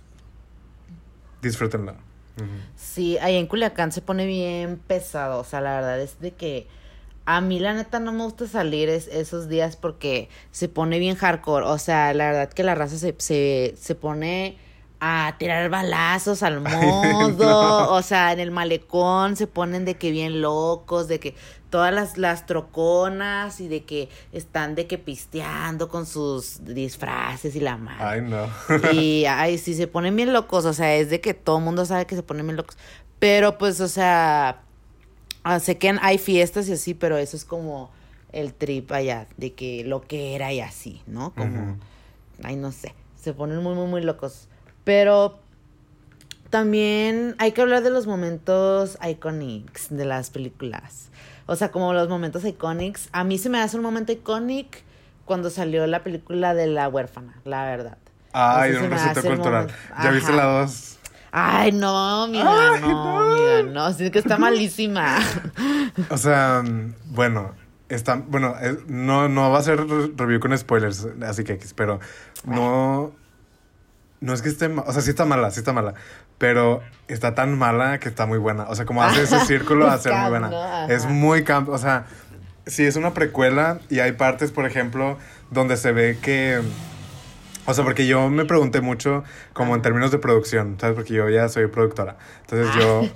[1.40, 1.92] disfrútenlo.
[2.36, 2.46] Ujú.
[2.76, 5.40] Sí, ahí en Culiacán se pone bien pesado.
[5.40, 6.66] O sea, la verdad es de que
[7.24, 11.16] a mí la neta no me gusta salir es- esos días porque se pone bien
[11.16, 11.66] hardcore.
[11.66, 14.56] O sea, la verdad que la raza se, se, se pone
[15.04, 17.30] a tirar balazos al modo.
[17.36, 17.92] no.
[17.92, 21.34] O sea, en el malecón se ponen de que bien locos, de que
[21.70, 27.60] todas las, las troconas y de que están de que pisteando con sus disfraces y
[27.60, 28.04] la madre.
[28.04, 28.92] Ay, no.
[28.92, 31.84] Y ay, sí, se ponen bien locos, o sea, es de que todo el mundo
[31.84, 32.78] sabe que se ponen bien locos.
[33.18, 34.62] Pero pues, o sea,
[35.42, 37.90] ah, sé que hay fiestas y así, pero eso es como
[38.30, 41.34] el trip allá, de que lo que era y así, ¿no?
[41.34, 41.76] Como,
[42.44, 44.48] ay, no sé, se ponen muy, muy, muy locos.
[44.84, 45.38] Pero
[46.50, 51.08] también hay que hablar de los momentos iconics de las películas.
[51.46, 53.08] O sea, como los momentos iconics.
[53.12, 54.82] A mí se me hace un momento iconic
[55.24, 57.98] cuando salió la película de La huérfana, la verdad.
[58.32, 59.68] Ay, un el cultural.
[60.02, 60.98] ¿Ya viste la dos?
[61.34, 63.72] Ay, no, amiga, Ay, no, no.
[63.72, 65.18] no, sí que está malísima.
[66.10, 66.62] O sea,
[67.10, 67.52] bueno,
[67.90, 71.74] está, bueno, eh, no, no va a ser re- review con spoilers, así que X,
[71.74, 72.00] pero
[72.44, 73.12] no,
[74.22, 75.94] no es que esté, o sea, sí está mala, sí está mala,
[76.38, 78.64] pero está tan mala que está muy buena.
[78.68, 80.86] O sea, como hace ese círculo a ser muy buena.
[80.88, 82.06] Es muy camp, o sea,
[82.66, 85.18] sí es una precuela y hay partes, por ejemplo,
[85.50, 86.62] donde se ve que...
[87.64, 89.22] O sea, porque yo me pregunté mucho
[89.52, 90.96] como en términos de producción, ¿sabes?
[90.96, 92.16] Porque yo ya soy productora.
[92.40, 93.08] Entonces yo,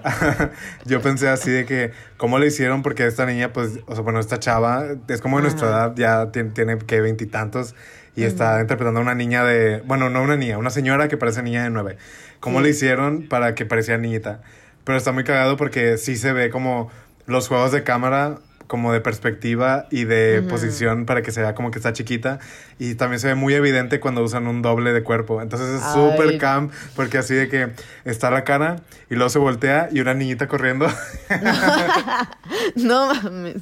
[0.85, 2.82] yo pensé así de que, ¿cómo le hicieron?
[2.82, 6.30] Porque esta niña, pues, o sea, bueno, esta chava es como de nuestra edad, ya
[6.30, 7.74] tiene, tiene que veintitantos
[8.14, 11.42] y, está interpretando a una niña de, bueno, no una niña, una señora que parece
[11.42, 11.98] niña de nueve.
[12.40, 12.64] ¿Cómo Sí.
[12.64, 14.42] le hicieron para que pareciera niñita?
[14.85, 16.90] Pero está muy cagado porque sí se ve como
[17.26, 20.48] los juegos de cámara como de perspectiva y de Ujú.
[20.48, 22.38] posición para que se vea como que está chiquita
[22.79, 26.38] y también se ve muy evidente cuando usan un doble de cuerpo entonces es súper
[26.38, 27.70] cam porque así de que
[28.05, 28.76] está la cara
[29.11, 30.87] y luego se voltea y una niñita corriendo
[32.76, 33.57] no mames.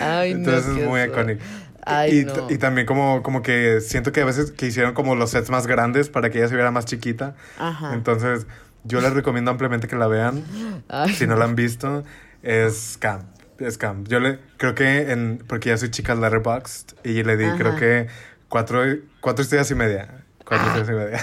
[0.00, 0.38] Ay, no.
[0.40, 1.42] entonces es qué muy icónico
[1.84, 2.46] Ay, y, no.
[2.48, 5.66] y también como, como que siento que a veces que hicieron como los sets más
[5.66, 7.92] grandes para que ella se viera más chiquita Ajá.
[7.94, 8.46] entonces
[8.84, 10.44] yo les recomiendo ampliamente que la vean
[10.88, 12.04] Ay, si no la han visto,
[12.42, 13.24] es camp.
[13.58, 14.08] Es camp.
[14.08, 15.42] Yo le creo que en.
[15.46, 17.56] Porque ya soy chica Letterboxd y le di, Ajá.
[17.56, 18.06] creo que
[18.48, 18.82] cuatro,
[19.20, 20.08] cuatro estrellas y media.
[20.44, 20.78] Cuatro Ah.
[20.78, 21.20] estrellas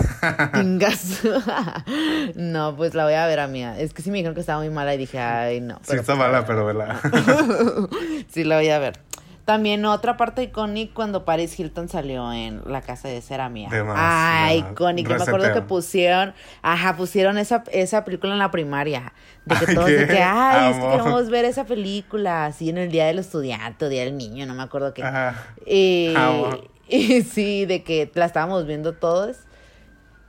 [0.54, 1.84] y media.
[2.36, 3.78] No, pues la voy a ver, amiga.
[3.80, 5.80] Es que sí me dijeron que estaba muy mala y dije, ay, no.
[5.84, 7.00] sí, está mala, pero vela.
[8.30, 9.00] sí, la voy a ver.
[9.50, 13.68] También otra parte icónica cuando Paris Hilton salió en La Casa de Cera Mía.
[13.96, 15.18] Ah, icónica.
[15.18, 19.12] Me acuerdo que pusieron, ajá, pusieron esa, esa película en la primaria.
[19.46, 22.46] De que Ay, todos de que, ay, es que queremos ver esa película.
[22.46, 25.02] Así en el Día del Estudiante Día del Niño, no me acuerdo qué.
[25.02, 25.34] Ajá.
[26.92, 29.38] Y, sí, de que la estábamos viendo todos.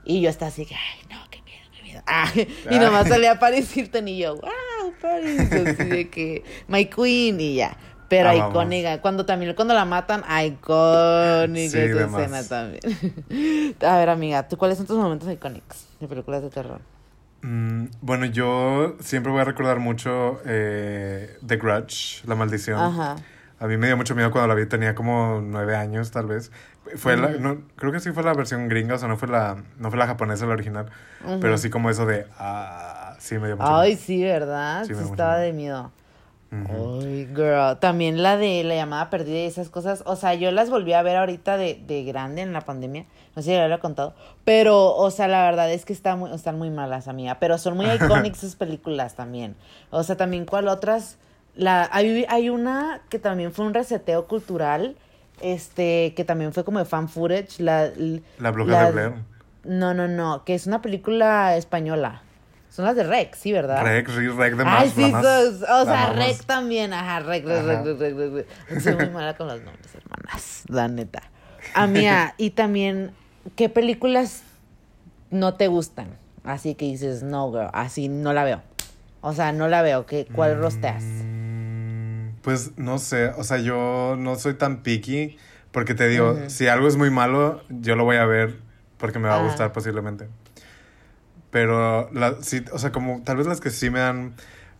[0.03, 2.01] Y yo estaba así que, ay, no, qué miedo, qué miedo.
[2.07, 2.27] Ah,
[2.71, 5.41] y nomás salía Paris Hilton y yo, wow, Paris.
[5.41, 7.77] Así de que, my queen y ya.
[8.11, 8.51] Pero Amamos.
[8.51, 9.01] icónica.
[9.01, 12.21] Cuando también, cuando la matan, icónica Sí, esa más.
[12.23, 13.75] escena también.
[13.81, 16.81] A ver, amiga, ¿tú cuáles son tus momentos icónicos de películas de terror?
[17.41, 22.79] Mm, bueno, yo siempre voy a recordar mucho eh, The Grudge, La Maldición.
[22.79, 23.15] Ajá.
[23.59, 26.51] A mí me dio mucho miedo cuando la vi, tenía como nueve años tal vez.
[26.97, 29.63] Fue la, no, creo que sí fue la versión gringa, o sea, no fue la,
[29.77, 30.87] no fue la japonesa la original,
[31.39, 34.01] pero sí como eso de, ah, sí me dio mucho Ay, miedo.
[34.05, 34.85] sí, ¿verdad?
[34.85, 35.45] Sí, Sí, estaba miedo.
[35.45, 35.91] de miedo.
[36.51, 37.79] Ay, girl.
[37.79, 40.03] También la de la llamada perdida y esas cosas.
[40.05, 43.05] O sea, yo las volví a ver ahorita de, de grande en la pandemia.
[43.35, 44.13] No sé si ya lo he contado.
[44.43, 47.39] Pero, o sea, la verdad es que está muy, están muy malas, amiga.
[47.39, 49.55] Pero son muy icónicas esas películas también.
[49.91, 51.17] O sea, también, ¿cuál otras?
[51.55, 54.97] La, hay, hay una que también fue un reseteo cultural.
[55.39, 57.61] Este, que también fue como de fan footage.
[57.61, 57.89] La,
[58.39, 59.13] La bruja de Blair.
[59.63, 60.43] No, no, no.
[60.43, 62.23] Que es una película española.
[62.71, 63.83] Son las de Rex, sí, ¿verdad?
[63.83, 64.81] Rex, Rex, Rex de más.
[64.81, 67.83] Ay, sí, más- sos- o sea, más- Rec también, ajá, Rec, Rec, Ajá.
[67.83, 68.33] Rec, Rec, Rec,
[68.69, 68.81] Rec.
[68.81, 71.21] Soy muy mala con los nombres, hermanas, la neta.
[71.75, 73.11] Amiga, y también,
[73.57, 74.43] ¿qué películas
[75.31, 76.07] no te gustan?
[76.45, 78.61] Así que dices, no, girl, así no la veo.
[79.19, 81.03] O sea, no la veo, ¿qué, ¿cuál rosteas?
[81.03, 85.37] Mm, Pues no sé, o sea, yo no soy tan picky
[85.71, 88.57] porque te digo, si algo es muy malo, yo lo voy a ver
[88.97, 89.45] porque me va a Ajá.
[89.47, 90.27] gustar posiblemente.
[91.51, 94.33] Pero, la, sí, o sea, como tal vez las que sí me dan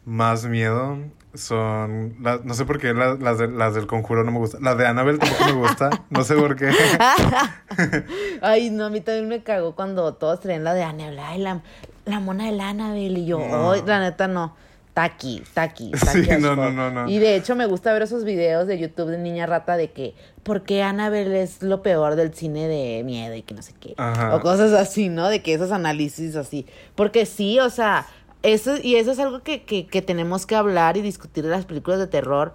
[0.05, 0.97] más miedo
[1.33, 4.63] son, las- no sé por qué la- las, de- las del conjuro no me gustan.
[4.63, 6.71] Las de Annabelle tampoco me gusta, no sé por qué.
[8.41, 11.61] Ay, no, a mí también me cagó cuando todos traían la de Annabelle, ay, la,
[12.05, 13.75] la mona de Annabelle, y yo, No.
[13.75, 14.55] la neta no.
[14.93, 17.09] Taqui, taqui, Sí, taqui as no, no, no, no.
[17.09, 20.13] Y de hecho me gusta ver esos videos de YouTube de niña rata de que,
[20.43, 23.93] ¿por qué Annabelle es lo peor del cine de miedo y que no sé qué?
[23.97, 24.35] Ajá.
[24.35, 25.29] O cosas así, ¿no?
[25.29, 26.65] De que esos análisis así.
[26.95, 28.05] Porque sí, o sea,
[28.43, 31.65] eso, y eso es algo que, que, que tenemos que hablar y discutir de las
[31.65, 32.53] películas de terror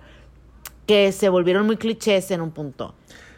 [0.86, 2.94] que se volvieron muy clichés en un punto.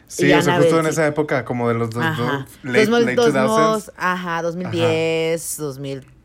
[0.07, 0.89] Sí, Y o sea, justo en sí.
[0.89, 2.45] esa época, como de los dos, Ajá.
[2.47, 3.47] dos- late, Dos mil- late dos 2000s.
[3.47, 5.57] mos- ajá, 2010,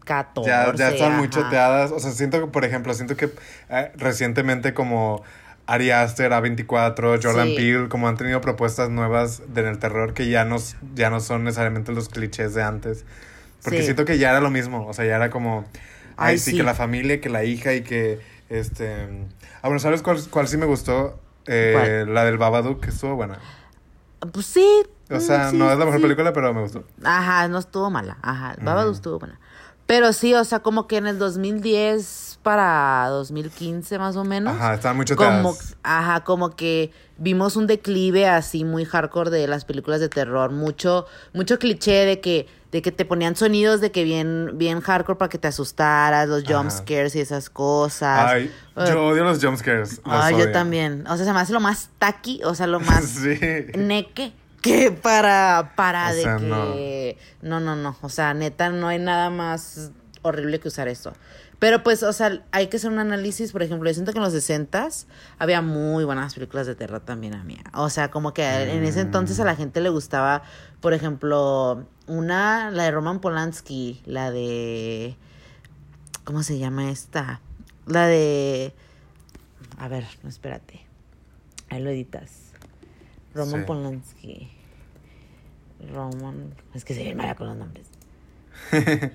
[0.05, 0.49] 2014.
[0.49, 1.93] Ya, ya están muy choteadas.
[1.93, 3.31] O sea, siento que, por ejemplo, siento que
[3.71, 5.23] eh, recientemente como
[5.67, 7.55] Ari Aster, A24, Jordan Sí.
[7.57, 10.57] Peele, como han tenido propuestas nuevas de- en el terror que ya no,
[10.95, 13.05] ya no son necesariamente los clichés de antes.
[13.62, 13.85] Porque Sí.
[13.85, 14.87] siento que ya era lo mismo.
[14.87, 15.64] O sea, ya era como,
[16.17, 16.57] ay, Ay, sí, sí.
[16.59, 19.09] que la familia, que la hija y que, este...
[19.62, 21.19] Ah, bueno, ¿sabes cuál, cuál sí me gustó?
[21.47, 23.38] Eh, la del Babadook, que estuvo buena.
[24.33, 24.83] Pues sí.
[25.11, 26.85] O sea, mm, no es la mejor película, pero me gustó.
[27.03, 28.17] Ajá, no estuvo mala.
[28.23, 29.38] Ajá, Babadook estuvo buena.
[29.87, 34.55] Pero sí, o sea, como que en el 2010 para 2015 más o menos.
[34.55, 35.42] Ajá, estaban choteadas.
[35.42, 40.53] Como, ajá, como que vimos un declive así muy hardcore de las películas de terror.
[40.53, 45.18] Mucho, mucho cliché de que, de que te ponían sonidos de que bien, bien hardcore
[45.18, 46.79] para que te asustaras, los jump Ajá.
[46.79, 48.31] scares y esas cosas.
[48.31, 50.01] Ay, yo odio los jumpscares.
[50.05, 51.07] los Ay, yo también.
[51.09, 53.38] O sea, se me hace lo más tacky, o sea, lo más sí.
[53.77, 54.33] neque
[54.64, 57.18] que para, para O de sea, que...
[57.42, 57.61] No.
[57.61, 61.12] no, no, O sea, neta, no hay nada más horrible que usar eso.
[61.59, 63.53] Pero pues, o sea, hay que hacer un análisis.
[63.53, 64.88] Por ejemplo, yo siento que en los 60
[65.38, 67.59] había muy buenas películas de terror también a mí.
[67.74, 70.42] O sea, como que en ese entonces a la gente le gustaba,
[70.81, 75.16] por ejemplo, una, la de Roman Polanski, la de...
[76.24, 77.40] ¿Cómo se llama esta?
[77.87, 78.74] La de...
[79.77, 80.87] A ver, no, espérate.
[81.68, 82.31] Ahí lo editas.
[83.35, 83.66] Roman Sí.
[83.66, 84.54] Polanski.
[85.92, 86.55] Roman.
[86.75, 87.87] Es que se ve mala con los nombres.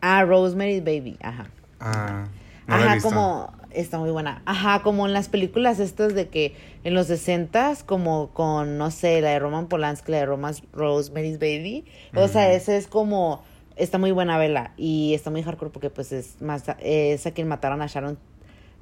[0.00, 1.16] ah, Rosemary's Baby.
[1.22, 1.46] Ajá.
[1.80, 2.28] Ah,
[2.66, 3.52] no Ajá, como.
[3.70, 4.40] Está muy buena.
[4.44, 9.20] Ajá, como en las películas estas de que en los 60 como con, no sé,
[9.20, 11.84] la de Roman Polanski, la de Roman Rosemary's Baby.
[12.14, 13.42] O sea, ese es como.
[13.76, 14.72] Está muy buena vela.
[14.76, 16.64] Y está muy hardcore porque, pues, es más.
[16.78, 18.18] Es a quien mataron a Sharon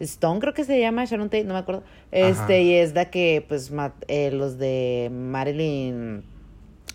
[0.03, 1.83] Stone, creo que se llama Sharon Tate, no me acuerdo.
[2.11, 2.59] Este, Ajá.
[2.59, 6.25] y es de que, pues, mat- eh, los de Marilyn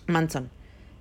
[0.06, 0.50] Manson.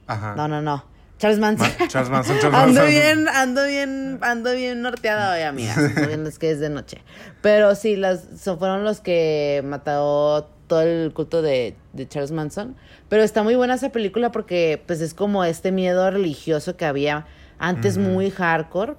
[0.07, 0.35] Ajá.
[0.35, 0.83] No, no, no.
[1.17, 1.67] Charles Manson.
[1.79, 2.87] Ma- Charles Manson, Charles ando Manson.
[2.89, 5.41] bien, ando bien, ando bien norteada hoy.
[5.67, 6.99] Ando bien, es que es de noche.
[7.41, 12.75] Pero sí, las so- fueron los que mató todo el culto de, de Charles Manson.
[13.09, 17.25] Pero está muy buena esa película porque pues es como este miedo religioso que había
[17.57, 18.93] antes muy hardcore.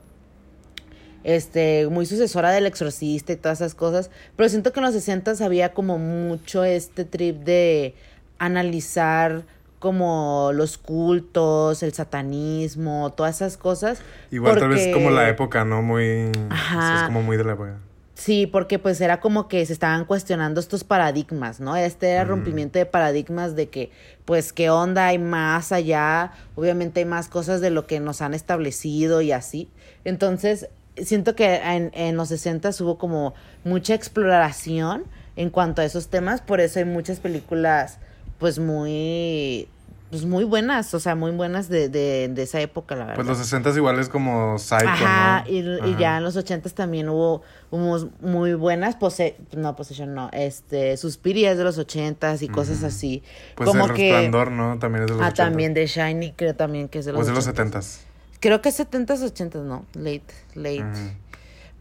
[1.25, 5.35] Este, muy sucesora del exorcista y todas esas cosas, pero siento que en los 60
[5.45, 7.95] había como mucho este trip de
[8.39, 9.45] analizar
[9.79, 14.01] como los cultos, el satanismo, todas esas cosas.
[14.31, 15.83] Igual tal vez como la época, ¿no?
[15.83, 16.31] Muy...
[16.51, 16.97] Ajá.
[16.97, 17.77] es como muy de la época.
[18.19, 21.77] Sí, porque pues era como que se estaban cuestionando estos paradigmas, ¿no?
[21.77, 23.93] Este era el rompimiento de paradigmas de que,
[24.25, 28.35] pues, qué onda hay más allá, obviamente hay más cosas de lo que nos han
[28.35, 29.69] establecido y así.
[30.05, 30.69] Entonces,
[31.05, 33.35] siento que en, en los 60 hubo como
[33.65, 35.05] mucha exploración
[35.37, 37.99] en cuanto a esos temas, por eso hay muchas películas,
[38.39, 39.69] pues, muy,
[40.11, 43.17] pues, muy buenas, o sea, muy buenas de, de, de esa época, la verdad.
[43.17, 45.53] Pues los 60 igual es como Psycho, Ajá, ¿no?
[45.53, 45.99] y, y Ajá.
[45.99, 51.53] ya en los ochentas también hubo, hubo muy buenas, pose no, Possession no, este, Suspiria
[51.53, 53.23] es de los ochentas y cosas así.
[53.55, 54.79] Pues como el que, resplandor, ¿no?
[54.79, 55.45] También es de los ah, 80.
[55.45, 58.08] también de Shiny, creo también que es de los O es de los 80s.
[58.39, 58.41] 70s.
[58.41, 60.23] Creo que es setentas, ochentas, no, late,
[60.55, 61.17] late.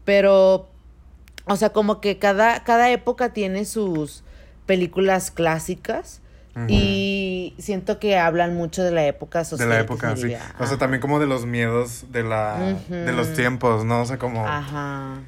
[0.04, 0.68] Pero,
[1.44, 4.22] o sea, como que cada, cada época tiene sus
[4.66, 6.20] películas clásicas
[6.66, 9.68] y siento que hablan mucho de la época De social.
[9.68, 10.34] la que época, sí.
[10.58, 14.02] O sea, también como de los miedos de la de los tiempos, ¿no?
[14.02, 15.20] O sea, como Ajá.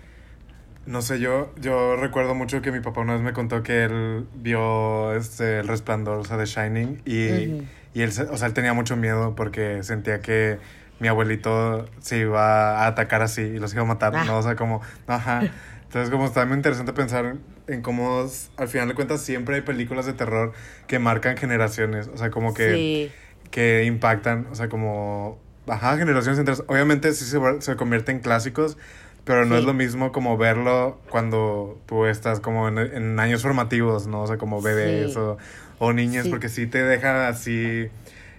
[0.87, 4.27] no sé, yo yo recuerdo mucho que mi papá una vez me contó que él
[4.35, 8.73] vio este el resplandor, o sea, de Shining y y él o sea, él tenía
[8.73, 10.59] mucho miedo porque sentía que
[11.01, 14.25] mi abuelito se iba a atacar así y los iba a matar, Ah.
[14.25, 14.39] ¿no?
[14.39, 15.41] O sea, como, ajá.
[15.85, 17.35] Entonces, como está muy interesante pensar
[17.67, 18.25] en cómo,
[18.57, 20.53] al final de cuentas, siempre hay películas de terror
[20.87, 22.09] que marcan generaciones.
[22.15, 23.13] O sea, como que Sí.
[23.51, 26.63] que impactan, o sea, como, ajá, generaciones enteras.
[26.69, 28.79] Obviamente sí se, se convierte en clásicos,
[29.25, 29.61] pero no Sí.
[29.63, 34.23] es lo mismo como verlo cuando tú estás como en, en años formativos, ¿no?
[34.23, 35.19] O sea, como bebés Sí.
[35.19, 35.39] o,
[35.81, 37.89] o niñas, porque sí te deja así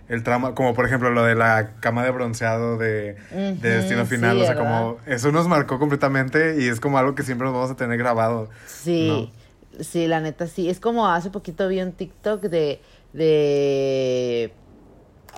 [0.10, 3.16] el trauma, como por ejemplo lo de la cama de bronceado de,
[3.62, 4.64] Destino sí, Final, o sea, ¿verdad?
[4.64, 7.98] como eso nos marcó completamente y es como algo que siempre nos vamos a tener
[7.98, 8.50] grabado.
[8.66, 9.32] Sí,
[9.80, 10.70] sí, la neta sí.
[10.70, 12.82] Es como hace poquito vi un TikTok de,
[13.14, 14.54] de,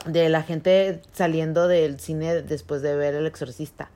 [0.05, 3.89] de la gente saliendo del cine después de ver El Exorcista.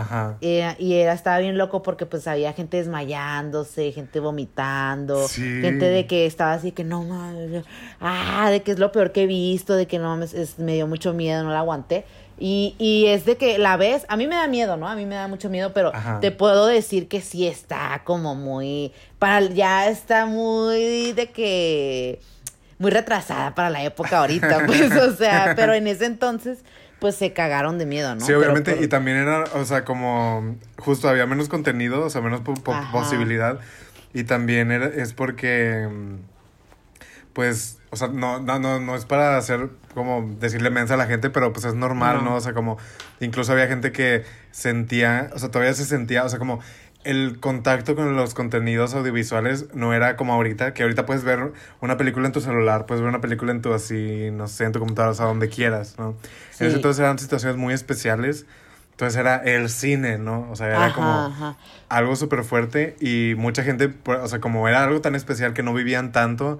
[0.00, 0.36] Ajá.
[0.40, 5.42] Y, y era, estaba bien loco porque pues había gente desmayándose, gente vomitando, Sí.
[5.60, 7.64] gente de que estaba así que no mames,
[8.00, 10.74] ah, de que es lo peor que he visto, de que no mames, es- me
[10.74, 12.04] dio mucho miedo, no la aguanté.
[12.40, 14.86] Y, y es de que la ves, a mí me da miedo, ¿no?
[14.88, 16.20] A mí me da mucho miedo, pero Ajá.
[16.20, 22.20] te puedo decir que sí está como muy, para, ya está muy de que,
[22.78, 26.60] muy retrasada para la época ahorita, pues, o sea, pero en ese entonces,
[27.00, 28.20] pues se cagaron de miedo, ¿no?
[28.20, 32.20] Sí, Pero obviamente, y también era, o sea, como justo había menos contenido, o sea,
[32.20, 32.90] menos po- po- Ajá.
[32.92, 33.60] posibilidad.
[34.14, 36.14] Y también era, es porque, mm,
[37.32, 41.06] pues, o sea, no, no, no, no es para hacer como decirle mensa a la
[41.06, 42.30] gente, pero pues es normal, ¿no?
[42.30, 42.36] No.
[42.36, 42.78] O sea, como
[43.20, 46.60] incluso había gente que sentía, o sea, todavía se sentía, o sea, como
[47.08, 51.96] el contacto con los contenidos audiovisuales no era como ahorita, que ahorita puedes ver una
[51.96, 54.78] película en tu celular, puedes ver una película en tu así, no sé, en tu
[54.78, 56.14] computadora, o sea, donde quieras, ¿no?
[56.50, 56.64] Sí.
[56.64, 58.44] En ese entonces eran situaciones muy especiales.
[58.90, 60.50] Entonces era el cine, ¿no?
[60.50, 61.56] O sea, era Ajá, como ajá.
[61.88, 65.62] algo súper fuerte y mucha gente, pues, o sea, como era algo tan especial que
[65.62, 66.58] no vivían tanto,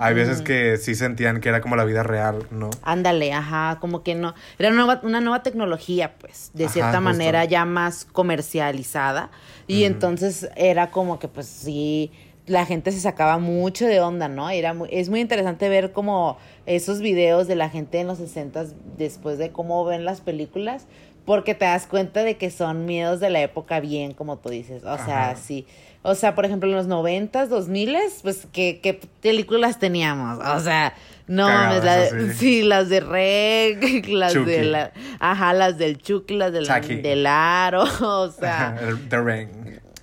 [0.00, 2.70] hay veces que sí sentían que era como la vida real, ¿no?
[2.82, 4.34] Ándale, ajá, como que no.
[4.58, 9.30] Era una nueva, una nueva tecnología, pues, de cierta manera ya más comercializada.
[9.66, 12.10] Y entonces era como que, pues sí,
[12.46, 14.50] la gente se sacaba mucho de onda, ¿no?
[14.50, 18.64] Era muy, es muy interesante ver como esos videos de la gente en los 60
[18.96, 20.86] después de cómo ven las películas,
[21.24, 24.82] porque te das cuenta de que son miedos de la época bien, como tú dices.
[24.82, 25.36] O sea, Ajá.
[25.36, 25.66] sí.
[26.02, 30.38] O sea, por ejemplo, en los 90s, 2000 pues, ¿qué, qué películas teníamos?
[30.38, 30.94] O sea,
[31.26, 34.50] no mames, la Cagadas, de- sí, las de Reg, las Chucky.
[34.50, 36.96] de la, ajá, las del Chucky, las del, Chucky.
[36.96, 38.76] del Aro, o sea,
[39.10, 39.48] The Ring.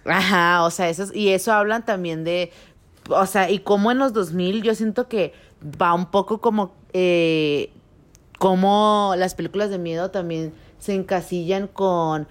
[0.05, 2.51] ajá, o sea, eso, y eso hablan también de,
[3.09, 5.33] o sea, y como en los 2000 yo siento que
[5.81, 7.71] va un poco como, eh,
[8.37, 12.27] como las películas de miedo también se encasillan con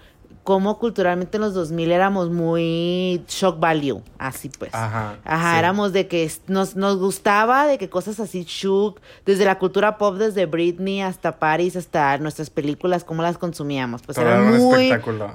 [0.47, 4.73] cómo culturalmente en los 2000 éramos muy shock value, así pues.
[4.73, 5.59] Ajá, Ajá, sí.
[5.59, 10.15] éramos de que nos, nos gustaba de que cosas así shook, desde la cultura pop,
[10.15, 14.03] desde Britney hasta Paris, hasta nuestras películas, cómo las consumíamos.
[14.03, 14.89] Pues Todo eran era un muy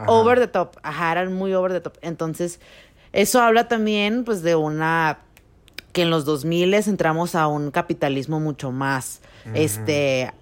[0.07, 0.79] over the top.
[0.83, 1.99] Ajá, eran muy over the top.
[2.01, 2.59] Entonces,
[3.13, 5.19] eso habla también, pues, de una
[5.93, 9.21] que en los 2000 entramos a un capitalismo mucho más,
[9.53, 10.33] este,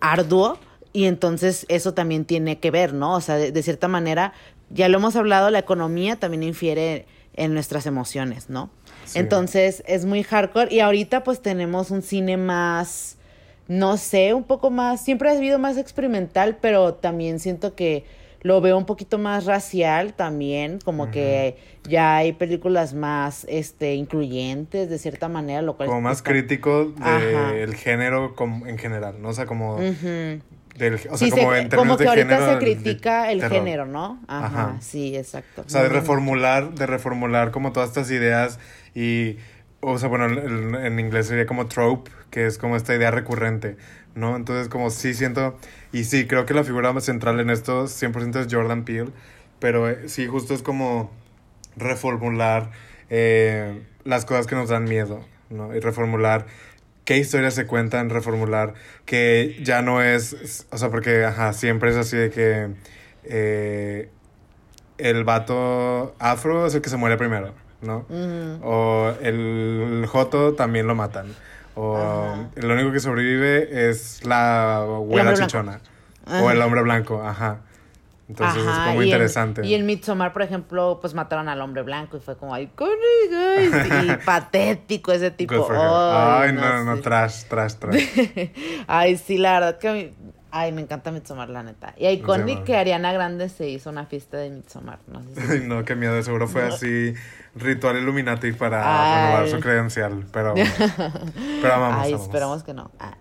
[0.00, 0.58] arduo.
[0.94, 3.14] Y entonces eso también tiene que ver, ¿no?
[3.16, 4.32] O sea, de, de cierta manera,
[4.70, 8.70] ya lo hemos hablado, la economía también infiere en nuestras emociones, ¿no?
[9.04, 9.18] Sí.
[9.18, 13.16] Entonces es muy hardcore y ahorita pues tenemos un cine más,
[13.66, 18.04] no sé, un poco más, siempre ha habido más experimental, pero también siento que
[18.42, 21.56] lo veo un poquito más racial también, como que
[21.88, 26.92] ya hay películas más este incluyentes de cierta manera, lo cual Como más está- crítico
[27.52, 29.30] del género como en general, ¿no?
[29.30, 29.78] O sea, como...
[30.76, 32.52] del, o sea, Sí, como se- en como que de ahorita género.
[32.52, 34.20] se critica el género, ¿no?
[34.26, 34.76] Ajá, Ajá.
[34.80, 35.62] sí, exacto.
[35.66, 38.58] O sea, de reformular, de reformular como todas estas ideas
[38.94, 39.36] y,
[39.80, 43.76] o sea, bueno, en inglés sería como trope, que es como esta idea recurrente,
[44.14, 44.34] ¿no?
[44.36, 45.56] Entonces, como sí siento,
[45.92, 49.10] y sí, creo que la figura más central en esto 100% es Jordan Peele,
[49.60, 51.10] pero eh, sí, justo es como
[51.76, 52.70] reformular
[53.10, 55.20] eh, las cosas que nos dan miedo,
[55.50, 55.74] ¿no?
[55.74, 56.46] Y reformular
[57.04, 58.74] qué historias se cuentan, reformular
[59.04, 62.70] que ya no es, o sea, porque, ajá, siempre es así de que
[63.24, 64.08] eh,
[64.98, 67.52] el vato afro es el que se muere primero,
[67.82, 68.06] ¿no?
[68.62, 71.26] O el joto también lo matan.
[71.76, 72.50] O Ajá.
[72.54, 75.80] el único que sobrevive es la güera chichona.
[76.24, 76.42] Ajá.
[76.42, 77.60] O el hombre blanco, ajá.
[78.26, 79.66] Entonces es Ajá, como y en- interesante.
[79.66, 82.70] y en Midsommar, por ejemplo, pues mataron al hombre blanco y fue como, ay,
[84.02, 85.68] y patético ese tipo.
[85.70, 87.02] Ay, no, no, sí.
[87.02, 88.02] trash, trash, trash.
[88.86, 90.10] Ay, sí, la verdad que a mí,
[90.50, 91.92] ay, me encanta Midsommar, la neta.
[91.98, 95.40] Y icónico Sí, que Ariana Grande se hizo una fiesta de Midsommar, no sé si-
[95.52, 96.22] Ay, no, qué miedo.
[96.22, 96.72] Seguro fue No.
[96.74, 97.12] así
[97.56, 99.26] ritual Illuminati para Ay.
[99.26, 100.24] renovar su credencial.
[100.32, 100.54] Pero,
[101.60, 102.90] pero amamos, Ay, esperamos que no.
[102.98, 103.16] Ah.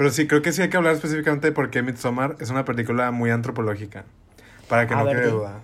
[0.00, 2.64] Pero sí, creo que sí hay que hablar específicamente de por qué Midsommar es una
[2.64, 4.06] película muy antropológica.
[4.66, 5.32] Para que A no ver, quede di.
[5.32, 5.60] duda.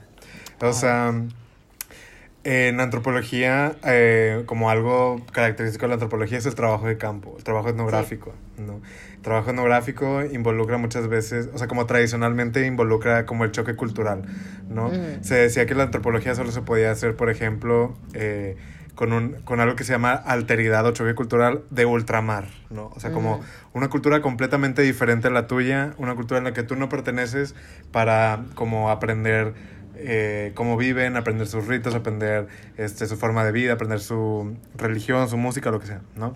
[0.60, 1.14] O sea,
[2.44, 7.44] en antropología, eh, como algo característico de la antropología es el trabajo de campo, el
[7.44, 8.82] trabajo etnográfico, ¿no?
[9.14, 14.24] El trabajo etnográfico involucra muchas veces, o sea, como tradicionalmente involucra como el choque cultural,
[14.68, 14.88] ¿no?
[14.88, 14.98] Ujú.
[15.22, 18.58] Se decía que la antropología solo se podía hacer, por ejemplo, eh,
[18.96, 22.90] con, un, con algo que se llama alteridad o choque cultural de ultramar, ¿no?
[22.96, 23.44] O sea, como Ujú.
[23.74, 27.54] una cultura completamente diferente a la tuya, una cultura en la que tú no perteneces
[27.92, 29.54] para como aprender
[29.96, 35.28] eh, cómo viven, aprender sus ritos, aprender este, su forma de vida, aprender su religión,
[35.28, 36.34] su música, lo que sea, ¿no?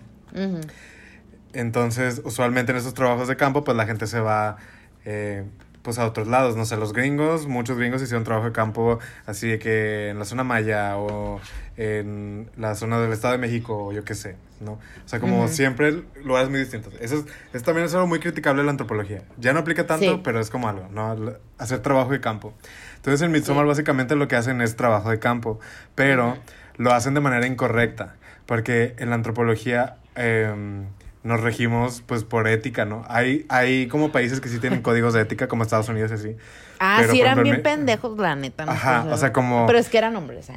[1.53, 4.57] Entonces, usualmente en esos trabajos de campo, pues la gente se va
[5.05, 5.45] eh,
[5.83, 9.49] pues a otros lados, no sé, los gringos, muchos gringos hicieron trabajo de campo así
[9.49, 11.41] de que en la zona maya o
[11.85, 14.73] en la zona del Estado de México o yo qué sé, ¿no?
[14.73, 14.79] O
[15.09, 15.49] sea, como Ujú.
[15.49, 16.93] siempre lugares muy distintos.
[17.01, 17.25] Eso es,
[17.55, 19.23] es también es algo muy criticable de la antropología.
[19.39, 20.21] Ya no aplica tanto, Sí.
[20.23, 21.17] pero es como algo, ¿no?
[21.57, 22.53] Hacer trabajo de campo.
[22.97, 23.69] Entonces en Midsommar Sí.
[23.69, 25.59] básicamente lo que hacen es trabajo de campo,
[25.95, 26.39] pero Ujú.
[26.77, 30.85] lo hacen de manera incorrecta, porque en la antropología em,
[31.23, 33.05] nos regimos pues por ética, ¿no?
[33.09, 36.37] Hay, hay como países que sí tienen códigos de ética, como Estados Unidos y así.
[36.79, 38.67] Ah, Pero, sí, eran ejemplo, bien en- pendejos, la neta.
[38.67, 40.51] no Ajá, o sea, como- Pero es que eran hombres.
[40.51, 40.57] ah.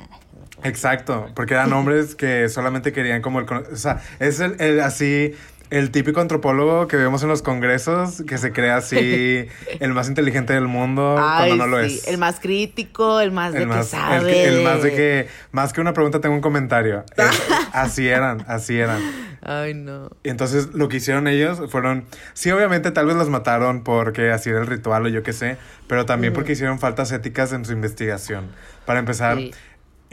[0.64, 3.45] Exacto, porque eran hombres que solamente querían como el...
[3.49, 5.34] O sea, es el, el así...
[5.70, 9.47] El típico antropólogo que vemos en los congresos, que se cree así
[9.80, 12.07] el más inteligente del mundo Ay, cuando no lo sí, es.
[12.09, 14.45] El más crítico, el más de que sabe.
[14.49, 17.03] el, más de que, más que una pregunta, tengo un comentario.
[17.18, 17.41] Es-
[17.74, 19.01] así eran, así eran.
[19.41, 20.11] Ay, no.
[20.24, 22.05] Y entonces lo que hicieron ellos fueron,
[22.36, 25.57] sí, obviamente tal vez los mataron porque así era el ritual o yo qué sé,
[25.88, 28.45] pero también porque hicieron faltas éticas en su investigación.
[28.86, 29.51] Para empezar, Sí.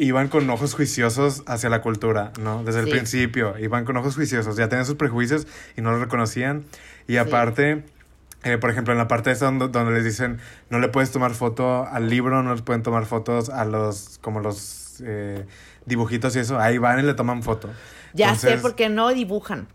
[0.04, 2.62] Iban con ojos juiciosos hacia la cultura, ¿no?
[2.64, 2.90] Desde el Sí.
[2.92, 5.46] principio, iban con ojos juiciosos, ya tenían sus prejuicios
[5.76, 6.64] y no los reconocían.
[7.06, 7.84] Y aparte...
[8.42, 10.38] eh, por ejemplo, en la parte esa donde, donde les dicen
[10.70, 14.40] no le puedes tomar foto al libro, no les pueden tomar fotos a los como
[14.40, 15.44] los eh,
[15.84, 17.68] dibujitos y eso, ahí van y le toman foto.
[18.14, 19.68] Ya sé Entonces, por qué no dibujan.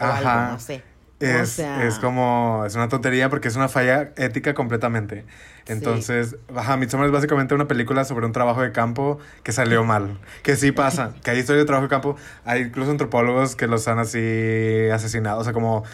[0.00, 0.44] O Ajá.
[0.44, 0.82] algo, no sé.
[1.20, 5.24] Es, o sea, es como, es una tontería porque es una falla ética completamente.
[5.66, 10.18] Entonces, ajá, Midsommar es básicamente una película sobre un trabajo de campo que salió mal.
[10.42, 12.16] Que sí pasa, que hay historias de trabajo de campo.
[12.44, 15.84] Hay incluso antropólogos que los han así asesinado, o sea, como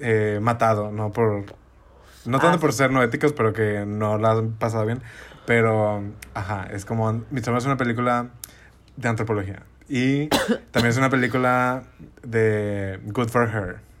[0.00, 1.12] eh, matado, ¿no?
[1.12, 1.44] Por,
[2.24, 5.02] no tanto Ah, por ser no éticos, pero que no la han pasado bien.
[5.46, 6.02] Pero,
[6.34, 8.30] ajá, es como, Midsommar es una película
[8.96, 9.62] de antropología.
[9.88, 10.28] Y
[10.70, 11.84] también es una película
[12.22, 13.92] de Good for Her.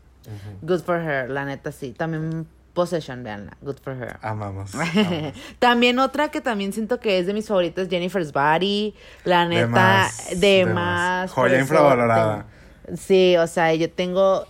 [0.62, 1.92] Good for her, la neta sí.
[1.92, 3.56] También Possession, veanla.
[3.60, 4.18] Good for her.
[4.22, 4.74] Amamos.
[4.74, 5.32] amamos.
[5.58, 8.94] también otra que también siento que es de mis favoritas, Jennifer's Body.
[9.24, 11.30] La De neta, más, de, de más.
[11.32, 12.46] por Joya infravalorada.
[12.86, 14.46] tengo- Sí, o sea, yo tengo,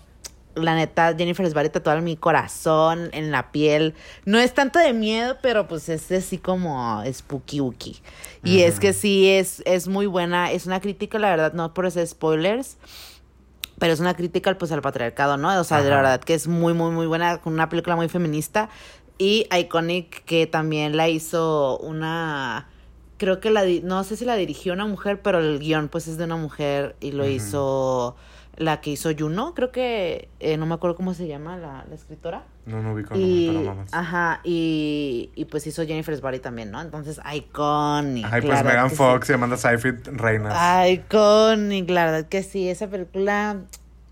[0.55, 3.95] la neta, Jennifer's Body tatuada en mi corazón, en la piel.
[4.25, 8.01] No es tanto de miedo, pero pues es así como spooky wooky.
[8.45, 10.51] Y es que sí, es, es muy buena.
[10.51, 12.77] Es una crítica, la verdad, no por hacer spoilers.
[13.83, 15.59] Pero es una crítica pues al patriarcado, ¿no?
[15.59, 18.09] O sea, de la verdad que es muy, muy, muy buena, con una película muy
[18.09, 18.69] feminista.
[19.19, 22.69] Y Iconic, que también la hizo una.
[23.17, 23.65] Creo que la.
[23.83, 26.95] No sé si la dirigió una mujer, pero el guion pues es de una mujer
[27.01, 28.15] y lo hizo
[28.57, 31.95] la que hizo Juno, creo que, eh, no me acuerdo cómo se llama la, la
[31.95, 32.45] escritora.
[32.67, 36.81] No, no ubico, Y, no, pero ajá, y, y pues hizo Jennifer's Body también, ¿no?
[36.81, 38.27] Entonces, iconic.
[38.31, 39.33] Ay, pues Megan Fox sí.
[39.33, 40.89] y Amanda Seyfried, reinas.
[40.89, 43.57] Iconic, la verdad que sí, esa película,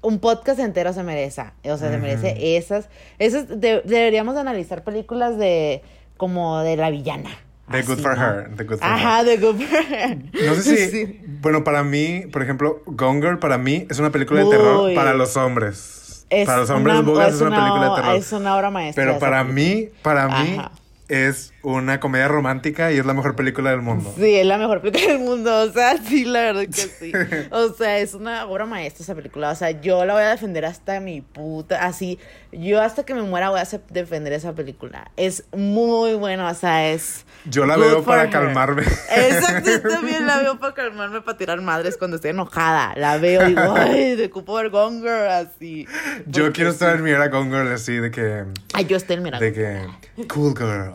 [0.03, 2.89] un podcast entero se merece, o sea, se merece esas,
[3.19, 5.83] esas, de- deberíamos analizar películas de,
[6.17, 7.31] como de la villana.
[7.71, 8.19] The Good así, for.
[8.19, 8.51] Her.
[8.57, 9.27] The Good for Ajá, Her.
[9.27, 10.17] The Good for Her.
[10.47, 10.91] No sé si.
[10.91, 11.21] Sí.
[11.41, 14.57] Bueno, para mí, por ejemplo, Gone Girl, para mí, es una película de Muy.
[14.57, 16.27] terror para los hombres.
[16.29, 18.17] Es para los hombres, una- es es una, película de terror.
[18.17, 19.05] Es una obra maestra.
[19.05, 20.73] Pero para mí, para mí, Ajá.
[21.09, 24.13] es una comedia romántica y es la mejor película del mundo.
[24.17, 27.13] Sí, es la mejor película del mundo, o sea, sí, la verdad que sí.
[27.51, 30.65] O sea, es una obra maestra esa película, o sea, yo la voy a defender
[30.67, 32.19] hasta mi puta, así,
[32.53, 35.11] yo hasta que me muera voy a defender esa película.
[35.17, 37.25] Es muy buena, o sea, es...
[37.45, 38.31] Yo la veo para her.
[38.31, 38.83] calmarme.
[38.83, 42.95] Exacto, yo también la veo para calmarme, para tirar madres cuando estoy enojada.
[42.97, 45.87] La veo y digo, ay, de Cupo ver Gone Girl, así.
[46.27, 48.45] Yo Porque quiero estar en mi era Gone Girl así de que.
[48.73, 49.39] Ay, yo estoy en mira.
[49.39, 49.87] De que.
[50.29, 50.93] Cool girl.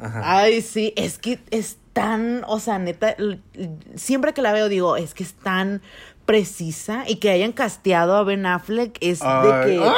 [0.00, 0.40] Ajá.
[0.40, 3.16] Ay, sí, es que es tan, o sea, neta,
[3.94, 5.80] siempre que la veo digo, es que es tan
[6.26, 9.24] precisa y que hayan casteado a Ben Affleck es de
[9.64, 9.80] que...
[9.82, 9.90] ay,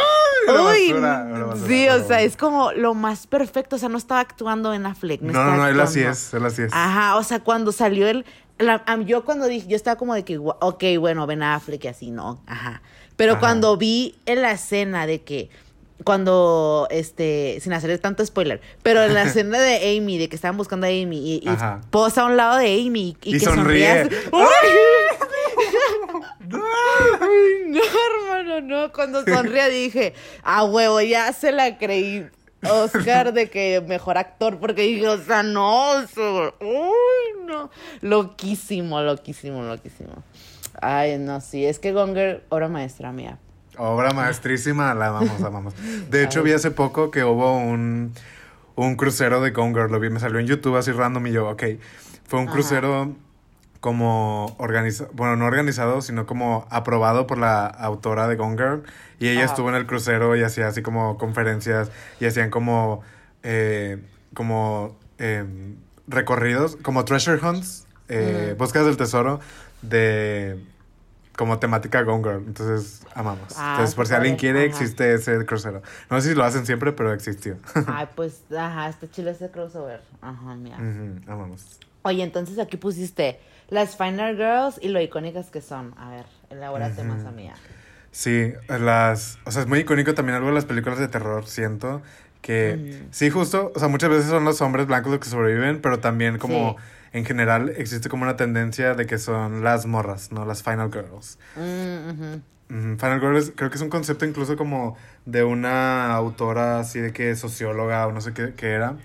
[0.48, 3.98] Uy, basura, una basura, sí, o sea, es como lo más perfecto, o sea, no
[3.98, 5.20] estaba actuando Ben Affleck.
[5.20, 6.72] No, estaba no, no, él así es, él así es.
[6.72, 8.24] Ajá, o sea, cuando salió el...
[8.58, 12.10] la- yo cuando dije, yo estaba como de que, ok, bueno, Ben Affleck y así,
[12.10, 12.80] no, ajá.
[13.16, 13.40] Pero Ajá.
[13.40, 15.50] cuando vi en la escena de que,
[16.04, 20.56] cuando, este, sin hacer tanto spoiler, pero en la escena de Amy, de que estaban
[20.56, 21.50] buscando a Amy y, y
[21.90, 24.02] posa a un lado de Amy y, Y que sonríe.
[24.04, 24.20] sonríe.
[26.48, 28.92] No, hermano, no.
[28.92, 32.26] Cuando sonría dije, a huevo, ya se la creí.
[32.68, 35.92] Oscar de que mejor actor, porque dije, o sea, no,
[36.60, 37.70] uy, no.
[38.00, 40.24] Loquísimo, loquísimo, loquísimo.
[40.80, 43.38] Ay, no, sí, es que Gonger, obra maestra mía.
[43.76, 45.74] Obra maestrísima, la amamos, la amamos.
[46.10, 48.12] De hecho, vi hace poco que hubo un,
[48.74, 49.92] un crucero de Gone Girl.
[49.92, 51.62] Lo vi, me salió en YouTube así random y yo, ok.
[52.26, 52.54] Fue un Ajá.
[52.54, 53.14] crucero
[53.80, 58.82] como organizado, bueno, no organizado, sino como aprobado por la autora de Gone Girl.
[59.20, 59.52] Y ella Ajá.
[59.52, 63.02] estuvo en el crucero y hacía así como conferencias y hacían como,
[63.42, 63.98] eh,
[64.34, 65.76] como em,
[66.08, 69.40] recorridos, como treasure hunts, eh, búsquedas del tesoro
[69.82, 70.58] de
[71.36, 72.44] como temática Gone Girl.
[72.48, 73.52] Entonces, amamos.
[73.56, 74.66] Ah, Entonces, por si alguien quiere, Ajá.
[74.68, 75.82] existe ese crucero.
[76.10, 77.58] No sé si lo hacen siempre, pero existió.
[77.86, 80.02] Ay, pues, ajá, este chile ese crossover.
[80.20, 80.78] Ajá, mira.
[80.78, 81.78] Ujú, amamos.
[82.02, 83.38] Oye, entonces aquí pusiste
[83.68, 85.94] las Final Girls y lo icónicas que son.
[85.98, 87.54] A ver, elabórate más a mía.
[88.10, 89.38] Sí, las...
[89.44, 92.02] O sea, es muy icónico también algo de las películas de terror, siento.
[92.40, 93.08] Que Ujú.
[93.10, 96.38] sí, justo, o sea, muchas veces son los hombres blancos los que sobreviven, pero también
[96.38, 96.84] como Sí.
[97.18, 100.44] en general existe como una tendencia de que son las morras, ¿no?
[100.46, 101.38] Las final girls.
[102.68, 107.00] Mm, Final Girl es- creo que es un concepto incluso como de una autora así
[107.00, 108.96] de que socióloga o no sé qué, qué era,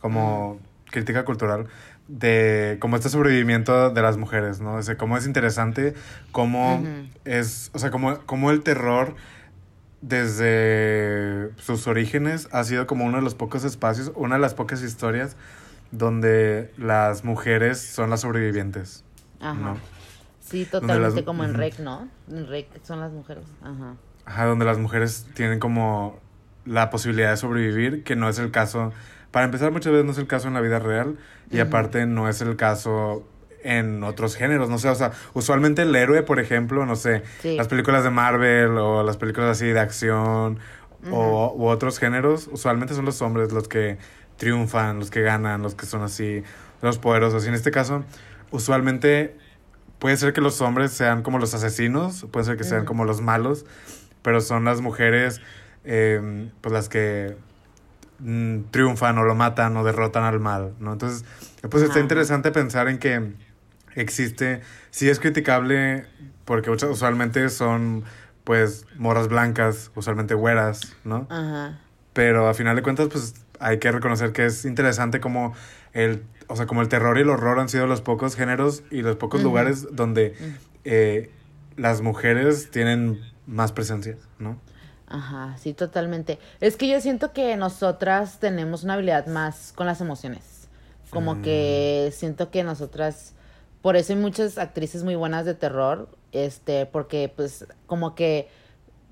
[0.00, 0.58] como
[0.90, 1.66] crítica cultural,
[2.12, 4.74] de como este sobrevivimiento de las mujeres, ¿no?
[4.74, 5.94] O sea, cómo es interesante,
[6.32, 6.82] cómo
[7.24, 9.14] es, o sea, cómo, cómo el terror
[10.02, 14.82] desde sus orígenes ha sido como uno de los pocos espacios, una de las pocas
[14.82, 15.36] historias
[15.92, 19.04] donde las mujeres son las sobrevivientes.
[19.40, 19.54] Ajá.
[19.54, 19.76] ¿no?
[20.40, 21.54] Sí, totalmente las- como en.
[21.54, 22.08] Rec, ¿no?
[22.28, 23.44] En Rec son las mujeres.
[23.62, 23.94] Ajá.
[24.24, 26.18] Ajá, donde las mujeres tienen como
[26.64, 28.92] la posibilidad de sobrevivir, que no es el caso,
[29.30, 31.16] para empezar muchas veces no es el caso en la vida real
[31.50, 33.24] y aparte no es el caso
[33.62, 37.56] en otros géneros, no sé, o sea, usualmente el héroe, por ejemplo, no sé, Sí.
[37.56, 40.58] las películas de Marvel o las películas así de acción
[41.10, 43.98] o, u otros géneros, usualmente son los hombres los que
[44.38, 46.42] triunfan, los que ganan, los que son así,
[46.82, 47.44] los poderosos.
[47.44, 48.04] Y en este caso,
[48.50, 49.36] usualmente
[49.98, 53.20] puede ser que los hombres sean como los asesinos, puede ser que sean como los
[53.20, 53.66] malos,
[54.22, 55.40] pero son las mujeres
[55.84, 57.36] eh, pues las que
[58.20, 60.92] mm, triunfan o lo matan o derrotan al mal, ¿no?
[60.92, 61.24] Entonces,
[61.68, 63.32] pues está interesante pensar en que
[63.94, 64.60] existe,
[64.90, 66.06] sí es criticable
[66.44, 68.04] porque usualmente son
[68.44, 71.26] pues moras blancas, usualmente güeras, ¿no?
[71.30, 71.78] Ajá.
[72.12, 75.54] Pero a final de cuentas, pues hay que reconocer que es interesante como
[75.92, 79.02] el, o sea, como el terror y el horror han sido los pocos géneros y
[79.02, 80.34] los pocos lugares donde
[80.84, 81.30] eh,
[81.76, 84.58] las mujeres tienen más presencia, ¿no?
[85.10, 86.38] Ajá, sí, totalmente.
[86.60, 90.68] Es que yo siento que nosotras tenemos una habilidad más con las emociones.
[91.10, 91.42] Como Mm.
[91.42, 93.34] que siento que nosotras,
[93.82, 98.48] por eso hay muchas actrices muy buenas de terror, este, porque pues como que,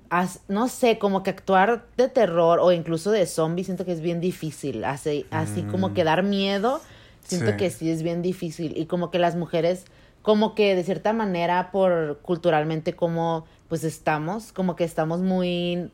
[0.09, 3.99] as- no sé, como que actuar de terror o incluso de zombie, siento que es
[3.99, 4.85] bien difícil.
[4.85, 5.93] Así, así como Mm.
[5.93, 6.79] que dar miedo,
[7.25, 7.57] siento Sí.
[7.57, 8.77] que sí es bien difícil.
[8.77, 9.83] Y como que las mujeres
[10.29, 15.89] como que de cierta manera por culturalmente como pues estamos, como que estamos muy,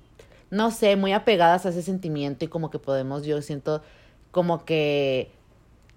[0.51, 3.81] no sé, muy apegadas a ese sentimiento y como que podemos, yo siento
[4.31, 5.31] como que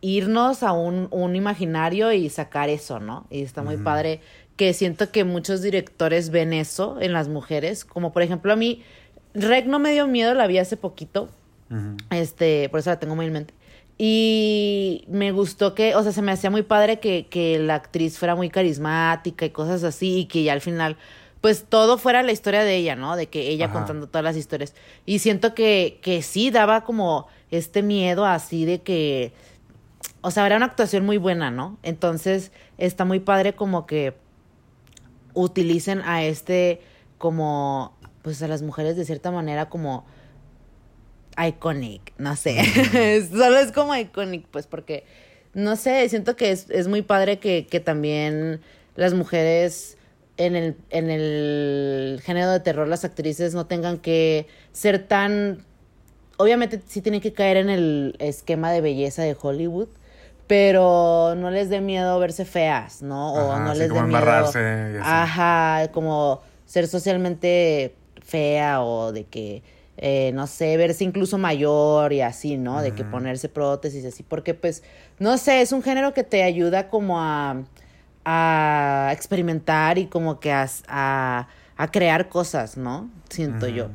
[0.02, 3.26] irnos a un, un imaginario y sacar eso, ¿no?
[3.28, 4.20] Y está muy padre
[4.56, 8.84] que siento que muchos directores ven eso en las mujeres, como por ejemplo a mí,
[9.34, 11.28] Rec no me dio miedo, la vi hace poquito,
[12.10, 13.54] este, por eso la tengo muy en mente.
[14.00, 18.16] Y me gustó que, o sea, se me hacía muy padre que, que la actriz
[18.16, 20.96] fuera muy carismática y cosas así, y que ya al final,
[21.40, 23.16] pues todo fuera la historia de ella, ¿no?
[23.16, 23.74] De que ella Ajá.
[23.74, 24.74] contando todas las historias.
[25.04, 29.32] Y siento que, que sí daba como este miedo así de que,
[30.20, 31.76] o sea, era una actuación muy buena, ¿no?
[31.82, 34.14] Entonces está muy padre como que
[35.34, 36.82] utilicen a este
[37.18, 40.04] como, pues a las mujeres de cierta manera como
[41.46, 42.56] iconic, no sé,
[43.30, 45.04] solo es como iconic, pues porque,
[45.54, 48.60] no sé, siento que es, es muy padre que, que también
[48.96, 49.96] las mujeres
[50.36, 55.64] en el, en el género de terror, las actrices no tengan que ser tan,
[56.36, 59.88] obviamente sí tienen que caer en el esquema de belleza de Hollywood,
[60.46, 63.34] pero no les dé miedo verse feas, ¿no?
[63.34, 64.20] O Ajá, no les dé miedo.
[64.54, 64.98] y así.
[65.02, 69.62] Ajá, como ser socialmente fea o de que,
[70.00, 72.80] eh, no sé, verse incluso mayor y así, ¿no?
[72.80, 74.82] De que ponerse prótesis y así, porque pues,
[75.18, 77.62] no sé, es un género que te ayuda como a,
[78.24, 83.10] a experimentar y como que a, a, a crear cosas, ¿no?
[83.28, 83.88] Siento yo.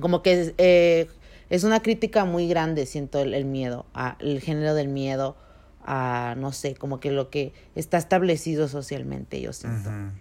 [0.00, 1.08] Como que es, eh,
[1.50, 5.36] es una crítica muy grande, siento el, el miedo, a, el género del miedo,
[5.84, 9.90] a, no sé, como que lo que está establecido socialmente, yo siento.
[9.90, 10.12] Ujú.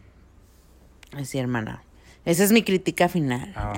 [1.22, 1.84] Así, hermana.
[2.26, 3.54] Esa es mi crítica final.
[3.56, 3.74] Ah,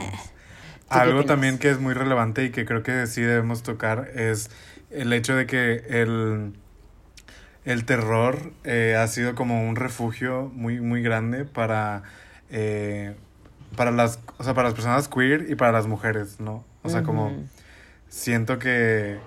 [0.92, 4.50] Algo también que es muy relevante y que creo que sí debemos tocar es
[4.89, 6.54] el hecho de que el,
[7.66, 12.04] el terror eh, ha sido como un refugio muy, muy grande para,
[12.50, 13.16] eh,
[13.76, 16.66] para, las, o sea, para las personas queer y para las mujeres, ¿no?
[16.84, 17.39] O sea, como
[18.10, 19.20] siento que,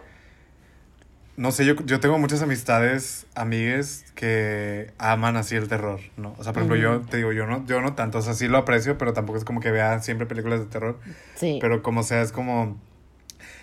[1.37, 6.35] no sé, yo, yo tengo muchas amistades, amigues que aman así el terror, ¿no?
[6.39, 8.47] O sea, por ejemplo, yo te digo, yo no, yo no tanto, o sea, sí
[8.49, 10.99] lo aprecio, pero tampoco es como que vea siempre películas de terror.
[11.35, 11.59] Sí.
[11.61, 12.81] Pero como sea, es como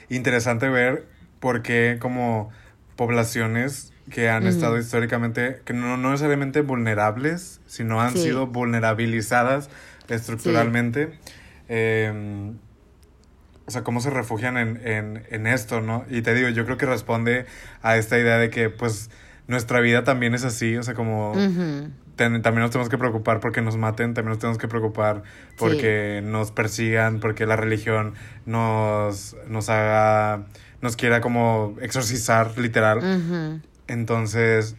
[0.10, 1.08] interesante ver
[1.40, 2.50] por qué como
[2.96, 8.24] poblaciones que han estado históricamente, que no, no necesariamente vulnerables, sino han Sí.
[8.24, 9.70] sido vulnerabilizadas
[10.10, 11.18] estructuralmente,
[11.70, 12.52] eh,
[13.72, 16.04] o sea, cómo se refugian en, en, en esto, ¿no?
[16.10, 17.46] Y te digo, yo creo que responde
[17.82, 19.10] a esta idea de que pues
[19.48, 21.32] nuestra vida también es así, o sea, como
[22.18, 25.24] ten- también nos tenemos que preocupar porque nos maten, también nos tenemos que preocupar
[25.58, 28.14] porque nos persigan, porque la religión
[28.46, 30.46] nos, nos haga,
[30.82, 33.00] nos quiera como exorcizar, literal.
[33.88, 34.76] Entonces,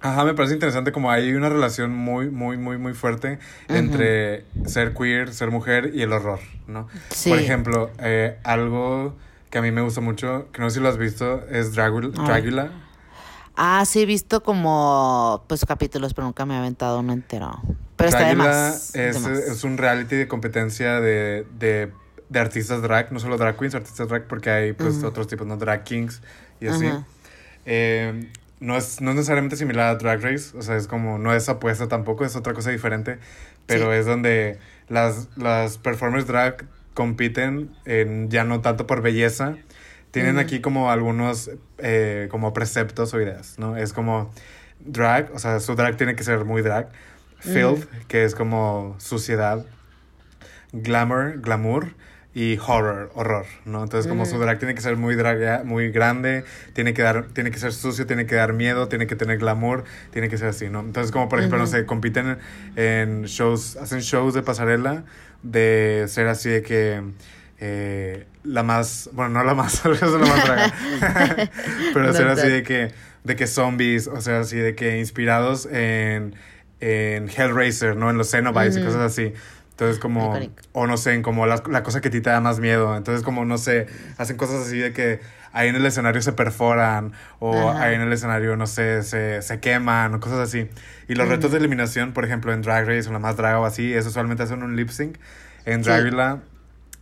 [0.00, 3.38] ajá, me parece interesante como hay una relación muy, muy, muy, muy fuerte
[3.68, 6.88] entre ser queer, ser mujer y el horror, ¿no?
[7.10, 7.30] Sí.
[7.30, 9.16] Por ejemplo, eh, algo
[9.50, 11.74] que a mí me gusta mucho, que no sé si lo has visto, es.
[11.74, 12.70] Dragula.
[13.56, 17.60] Ah, sí, he visto como pues capítulos, pero nunca me he aventado uno entero.
[17.96, 18.92] Pero está de Dragula más.
[18.92, 19.38] de es, más.
[19.38, 21.90] es un reality de competencia de, de,
[22.28, 25.56] de artistas drag, no solo drag queens, artistas drag, porque hay pues otros tipos, ¿no?
[25.56, 26.22] Drag kings
[26.60, 26.88] y así.
[27.66, 28.30] Eh,
[28.60, 31.48] no, es, no es necesariamente similar a Drag Race, o sea, es como, no es
[31.48, 33.18] apuesta tampoco, es otra cosa diferente,
[33.66, 33.98] pero Sí.
[33.98, 39.56] es donde las, las performers drag compiten en, ya no tanto por belleza,
[40.10, 43.76] tienen aquí como algunos eh, como preceptos o ideas, ¿no?
[43.76, 44.32] Es como
[44.80, 46.88] drag, o sea, su drag tiene que ser muy drag,
[47.40, 49.64] filth, que es como suciedad,
[50.72, 51.94] glamour, glamour
[52.38, 53.82] y horror, horror, ¿no?
[53.82, 57.50] Entonces como su drag tiene que ser muy drag, muy grande, tiene que dar, tiene
[57.50, 59.82] que ser sucio, tiene que dar miedo, tiene que tener glamour,
[60.12, 60.78] tiene que ser así, ¿no?
[60.78, 62.38] Entonces como por ejemplo, no sé, compiten
[62.76, 65.02] en shows, hacen shows de pasarela
[65.42, 67.02] de ser así de que
[67.58, 70.72] eh, la más, bueno, no la más, eso es la más draga,
[71.92, 72.92] pero ser así de que,
[73.24, 76.36] de que zombies, o sea, así de que inspirados en,
[76.78, 78.10] en Hellraiser, ¿no?
[78.10, 79.32] En los Cenobites y cosas así.
[79.78, 80.60] Entonces como, Iconic.
[80.72, 82.96] o no sé, como la, la cosa que a ti te da más miedo.
[82.96, 85.20] Entonces como, no sé, hacen cosas así de que
[85.52, 87.84] ahí en el escenario se perforan o Ajá.
[87.84, 90.68] ahí en el escenario, no sé, se, se queman o cosas así.
[91.06, 93.64] Y los retos de eliminación, por ejemplo, en Drag Race o la más draga o
[93.66, 95.16] así, eso usualmente hacen un lip sync.
[95.64, 95.90] En Sí.
[95.90, 96.40] Dragula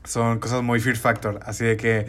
[0.05, 2.07] son cosas muy Fear Factor, así de que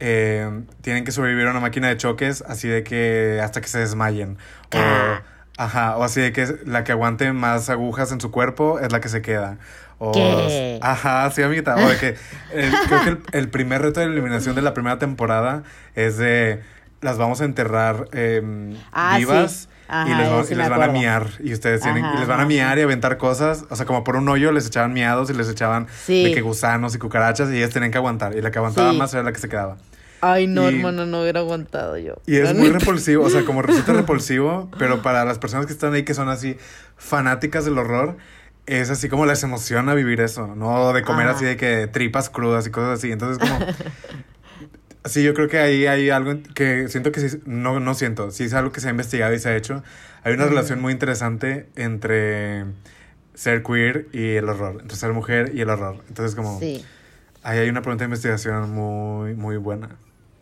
[0.00, 0.50] eh,
[0.82, 4.32] tienen que sobrevivir a una máquina de choques, así de que hasta que se desmayen.
[4.74, 5.22] O, Ah.
[5.58, 9.00] Ajá, o así de que la que aguante más agujas en su cuerpo es la
[9.00, 9.58] que se queda.
[9.98, 10.78] O, ¿Qué?
[10.80, 11.74] Ajá, sí, amiguita.
[11.76, 12.08] O de que
[12.54, 15.64] el- creo que el, el primer reto de eliminación de la primera temporada
[15.96, 16.62] es de
[17.00, 19.68] las vamos a enterrar em, Ah, vivas sí.
[19.90, 21.26] Ajá, y les, va- sí y les van a miar.
[21.42, 23.64] Y ustedes tienen, Ajá, y les van a miar y aventar cosas.
[23.70, 26.24] O sea, como por un hoyo les echaban miados y les echaban Sí.
[26.24, 28.36] de que gusanos y cucarachas y ellas tenían que aguantar.
[28.36, 28.98] Y la que aguantaba Sí.
[28.98, 29.78] más era la que se quedaba.
[30.20, 32.14] Ay, no, hermano, no hubiera aguantado yo.
[32.26, 35.94] Y es muy repulsivo, o sea, como resulta repulsivo, pero para las personas que están
[35.94, 36.56] ahí que son así
[36.96, 38.16] fanáticas del horror,
[38.66, 40.92] es así como les emociona vivir eso, ¿no?
[40.92, 41.36] De comer Ajá.
[41.36, 43.12] así de que tripas crudas y cosas así.
[43.12, 43.58] Entonces, como.
[45.04, 48.44] Sí, yo creo que ahí hay algo que siento que sí, no, no siento, sí
[48.44, 49.82] es algo que se ha investigado y se ha hecho.
[50.22, 52.66] Hay una relación muy interesante entre
[53.32, 56.02] ser queer y el horror, entre ser mujer y el horror.
[56.08, 56.58] Entonces, como.
[56.58, 56.84] Sí,
[57.42, 59.96] Ahí hay una pregunta de investigación muy, muy buena.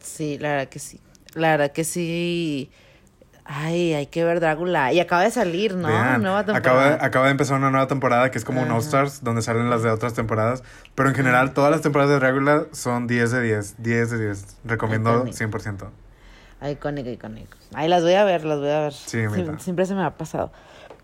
[0.07, 1.01] Sí, la verdad que sí.
[1.35, 2.71] La verdad que sí.
[3.45, 4.93] Ay, hay que ver Drácula.
[4.93, 5.87] Y acaba de salir, ¿no?
[5.89, 6.99] Vean, Nueva acaba, temporada.
[7.05, 8.75] acaba de empezar una nueva temporada que es como un Ajá.
[8.77, 10.65] All Stars, donde salen las de otras temporadas.
[10.97, 13.75] Pero en general, todas las temporadas de Dracula son 10 de 10.
[13.83, 14.57] 10 de 10.
[14.65, 15.89] Recomiendo Ay, 100%.
[16.61, 17.57] Ay, icónica, icónica.
[17.75, 18.93] Ay, las voy a ver, las voy a ver.
[18.95, 19.59] Sí, mira.
[19.61, 20.51] siempre se me ha pasado.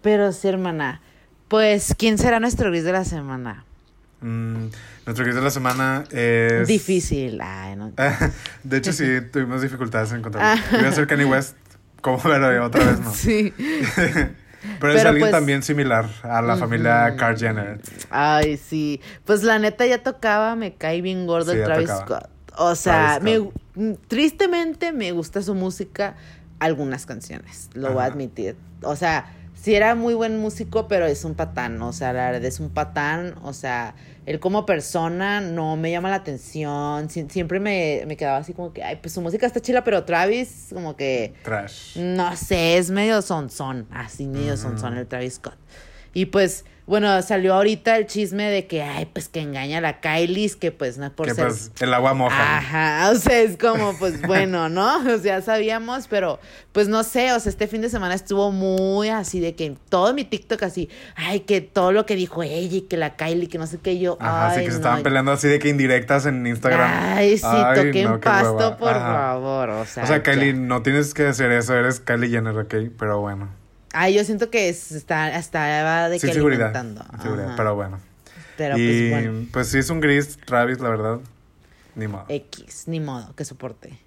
[0.01, 1.01] Pero sí, hermana.
[1.47, 3.67] Pues, ¿quién será nuestro gris de la semana?
[4.23, 4.69] Mm,
[5.07, 6.67] nuestro quiz de la semana es.
[6.69, 7.41] Difícil.
[7.41, 7.93] Ay, no.
[8.63, 10.59] de hecho, sí, tuvimos dificultades en encontrar.
[10.59, 10.79] Ah.
[10.79, 11.57] Iba a ser Kanye West,
[12.01, 13.11] como pero otra vez no.
[13.15, 13.53] Sí.
[14.79, 17.17] Pero es alguien pues- también similar a la familia.
[17.17, 17.81] Carl Jenner.
[18.11, 19.01] Ay, sí.
[19.25, 22.21] Pues la neta ya tocaba, me cae bien gordo Sí, el Travis tocaba.
[22.21, 22.31] Scott.
[22.59, 26.15] O sea, Travis me, tristemente me gusta su música,
[26.61, 28.57] algunas canciones, lo voy a admitir.
[28.83, 29.27] O sea,
[29.63, 32.71] sí era muy buen músico, pero es un patán, o sea, la verdad es un
[32.71, 33.95] patán, o sea,
[34.27, 38.73] él como persona no me llama la atención, Sie- siempre me, me quedaba así como
[38.73, 41.35] que, ay, pues su música está chila, pero Travis como que...
[41.45, 41.97] Trash.
[41.99, 44.63] No sé, es medio sonzón, así medio Ujú.
[44.63, 45.57] sonzón el Travis Scott.
[46.13, 50.01] Y pues, bueno, salió ahorita el chisme de que, ay, pues que engaña a la
[50.01, 51.47] Kylie, que pues no es por que ser...
[51.47, 52.59] pues el agua moja.
[52.59, 54.97] Ajá, o sea, es como, pues bueno, ¿no?
[54.99, 56.41] O sea, sabíamos, pero
[56.73, 60.13] pues no sé, o sea, este fin de semana estuvo muy así de que todo
[60.13, 63.59] mi TikTok así, ay, que todo lo que dijo ella y que la Kylie, que
[63.59, 65.69] no sé qué yo, Ajá, ay, sí que se no, estaban peleando así de que
[65.69, 66.91] indirectas en Instagram.
[66.93, 69.13] Ay, sí, Ay, toquen no, qué pasto, por Ajá.
[69.13, 70.03] favor, o sea.
[70.03, 70.23] O sea, ya.
[70.25, 73.62] Kylie, no tienes que hacer eso, eres Kylie Jenner, ok, pero bueno.
[73.93, 76.73] Ay, yo siento que es- está, estaba de Sin que seguridad.
[77.23, 77.99] seguridad, pero bueno.
[78.57, 81.19] Pero y pues bueno, pues sí es un gris, Travis, la verdad.
[81.95, 82.25] Ni modo.
[82.29, 83.99] X, ni modo, que soporte.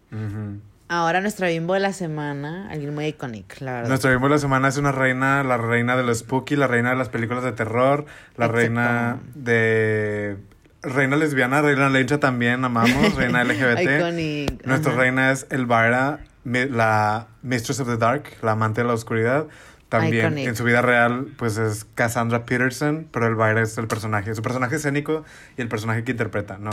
[0.88, 3.90] Ahora nuestra bimbo de la semana, alguien muy icónico, la verdad.
[3.90, 6.92] Nuestra bimbo de la semana es una reina, la reina de lo spooky, la reina
[6.92, 8.06] de las películas de terror,
[8.38, 8.52] la Exacto.
[8.56, 10.38] reina de...
[10.84, 13.98] Reina lesbiana, reina lencha también, amamos, reina LGBT.
[13.98, 14.66] Iconic.
[14.68, 15.02] Nuestra ajá.
[15.02, 19.48] reina es Elvira, la Mistress of the Dark, la amante de la oscuridad.
[19.90, 20.48] También Iconic.
[20.48, 24.76] en su vida real, pues es Cassandra Peterson, pero Elvira es el personaje, su personaje
[24.78, 25.24] escénico
[25.58, 26.72] y el personaje que interpreta, ¿no?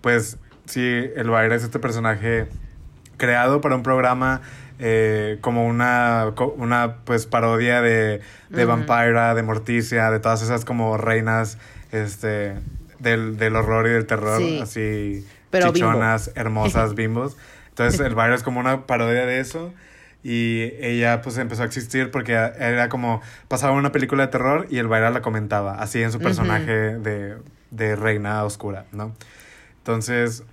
[0.00, 0.80] Pues sí,
[1.16, 2.46] Elvira es este personaje
[3.16, 4.40] creado para un programa
[4.78, 8.68] eh, como una, una pues parodia de, de Ujú.
[8.86, 11.58] Vampira, de Morticia, de todas esas como reinas
[11.92, 12.54] este,
[12.98, 14.60] del, del horror y del terror, Sí.
[14.62, 15.90] así Pero bimbo.
[15.90, 17.36] chichonas, hermosas, bimbos.
[17.68, 19.72] Entonces el baile es como una parodia de eso.
[20.24, 24.78] Y ella pues empezó a existir porque era como, pasaba una película de terror y
[24.78, 27.36] el baile la comentaba, así en su personaje de,
[27.70, 29.14] de reina oscura, ¿no?
[29.78, 30.44] Entonces,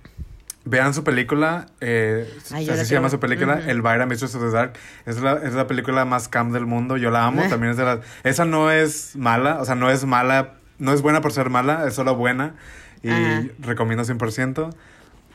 [0.66, 3.54] vean su película, eh, Ay, así se llama su película.
[3.54, 3.62] Ujú.
[3.62, 4.74] El Elvira Mistress of the Dark.
[5.06, 7.84] Es la, es la película más cam del mundo, yo la amo, también es de
[7.84, 8.00] las...
[8.24, 11.86] Esa no es mala, o sea, no es mala, no es buena por ser mala,
[11.86, 12.54] es solo buena
[13.02, 13.42] y Ajá.
[13.60, 14.74] recomiendo 100%.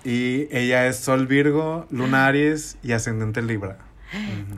[0.03, 3.77] Y ella es Sol Virgo, Luna Aries y Ascendente Libra.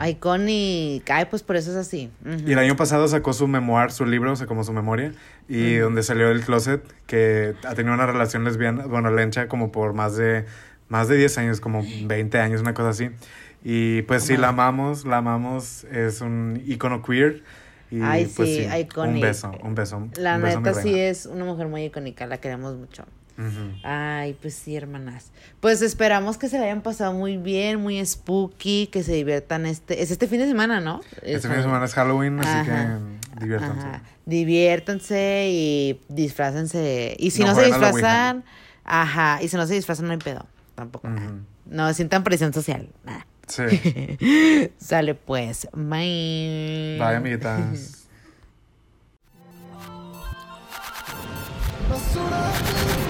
[0.08, 1.10] Iconic.
[1.10, 2.12] Ay, pues por eso es así.
[2.46, 5.14] Y el año pasado sacó su memoir, su libro, o sea, como su memoria,
[5.48, 9.94] y donde salió del closet, que ha tenido una relación lesbiana, bueno, lencha, como por
[9.94, 10.46] más de,
[10.88, 13.10] más de 10 años, como 20 años, una cosa así.
[13.64, 17.44] Y pues sí, la amamos, la amamos, es un icono queer.
[17.92, 19.22] Y Ay, pues sí, iconic.
[19.22, 20.08] beso, un beso.
[20.18, 23.04] La un beso, mi neta sí es una mujer muy icónica, la queremos mucho.
[23.84, 25.32] Ay, pues sí, hermanas.
[25.60, 30.02] Pues esperamos que se la hayan pasado muy bien, muy spooky, que se diviertan este...
[30.02, 31.02] Es este fin de semana, ¿no?
[31.18, 33.88] Este Es fin de semana es Halloween, así que diviértanse.
[33.88, 34.02] Ajá.
[34.26, 37.16] Diviértanse y disfrácense.
[37.18, 38.44] Y si No no, se disfrazan,
[38.84, 41.08] ajá, y si no se disfrazan no hay pedo, tampoco.
[41.08, 41.40] Ujú.
[41.66, 42.90] No sientan presión social.
[43.06, 43.26] nada.
[43.48, 43.64] Sí.
[44.78, 45.68] Sale pues.
[45.74, 46.98] Bye.
[47.00, 47.96] Bye, amiguitas.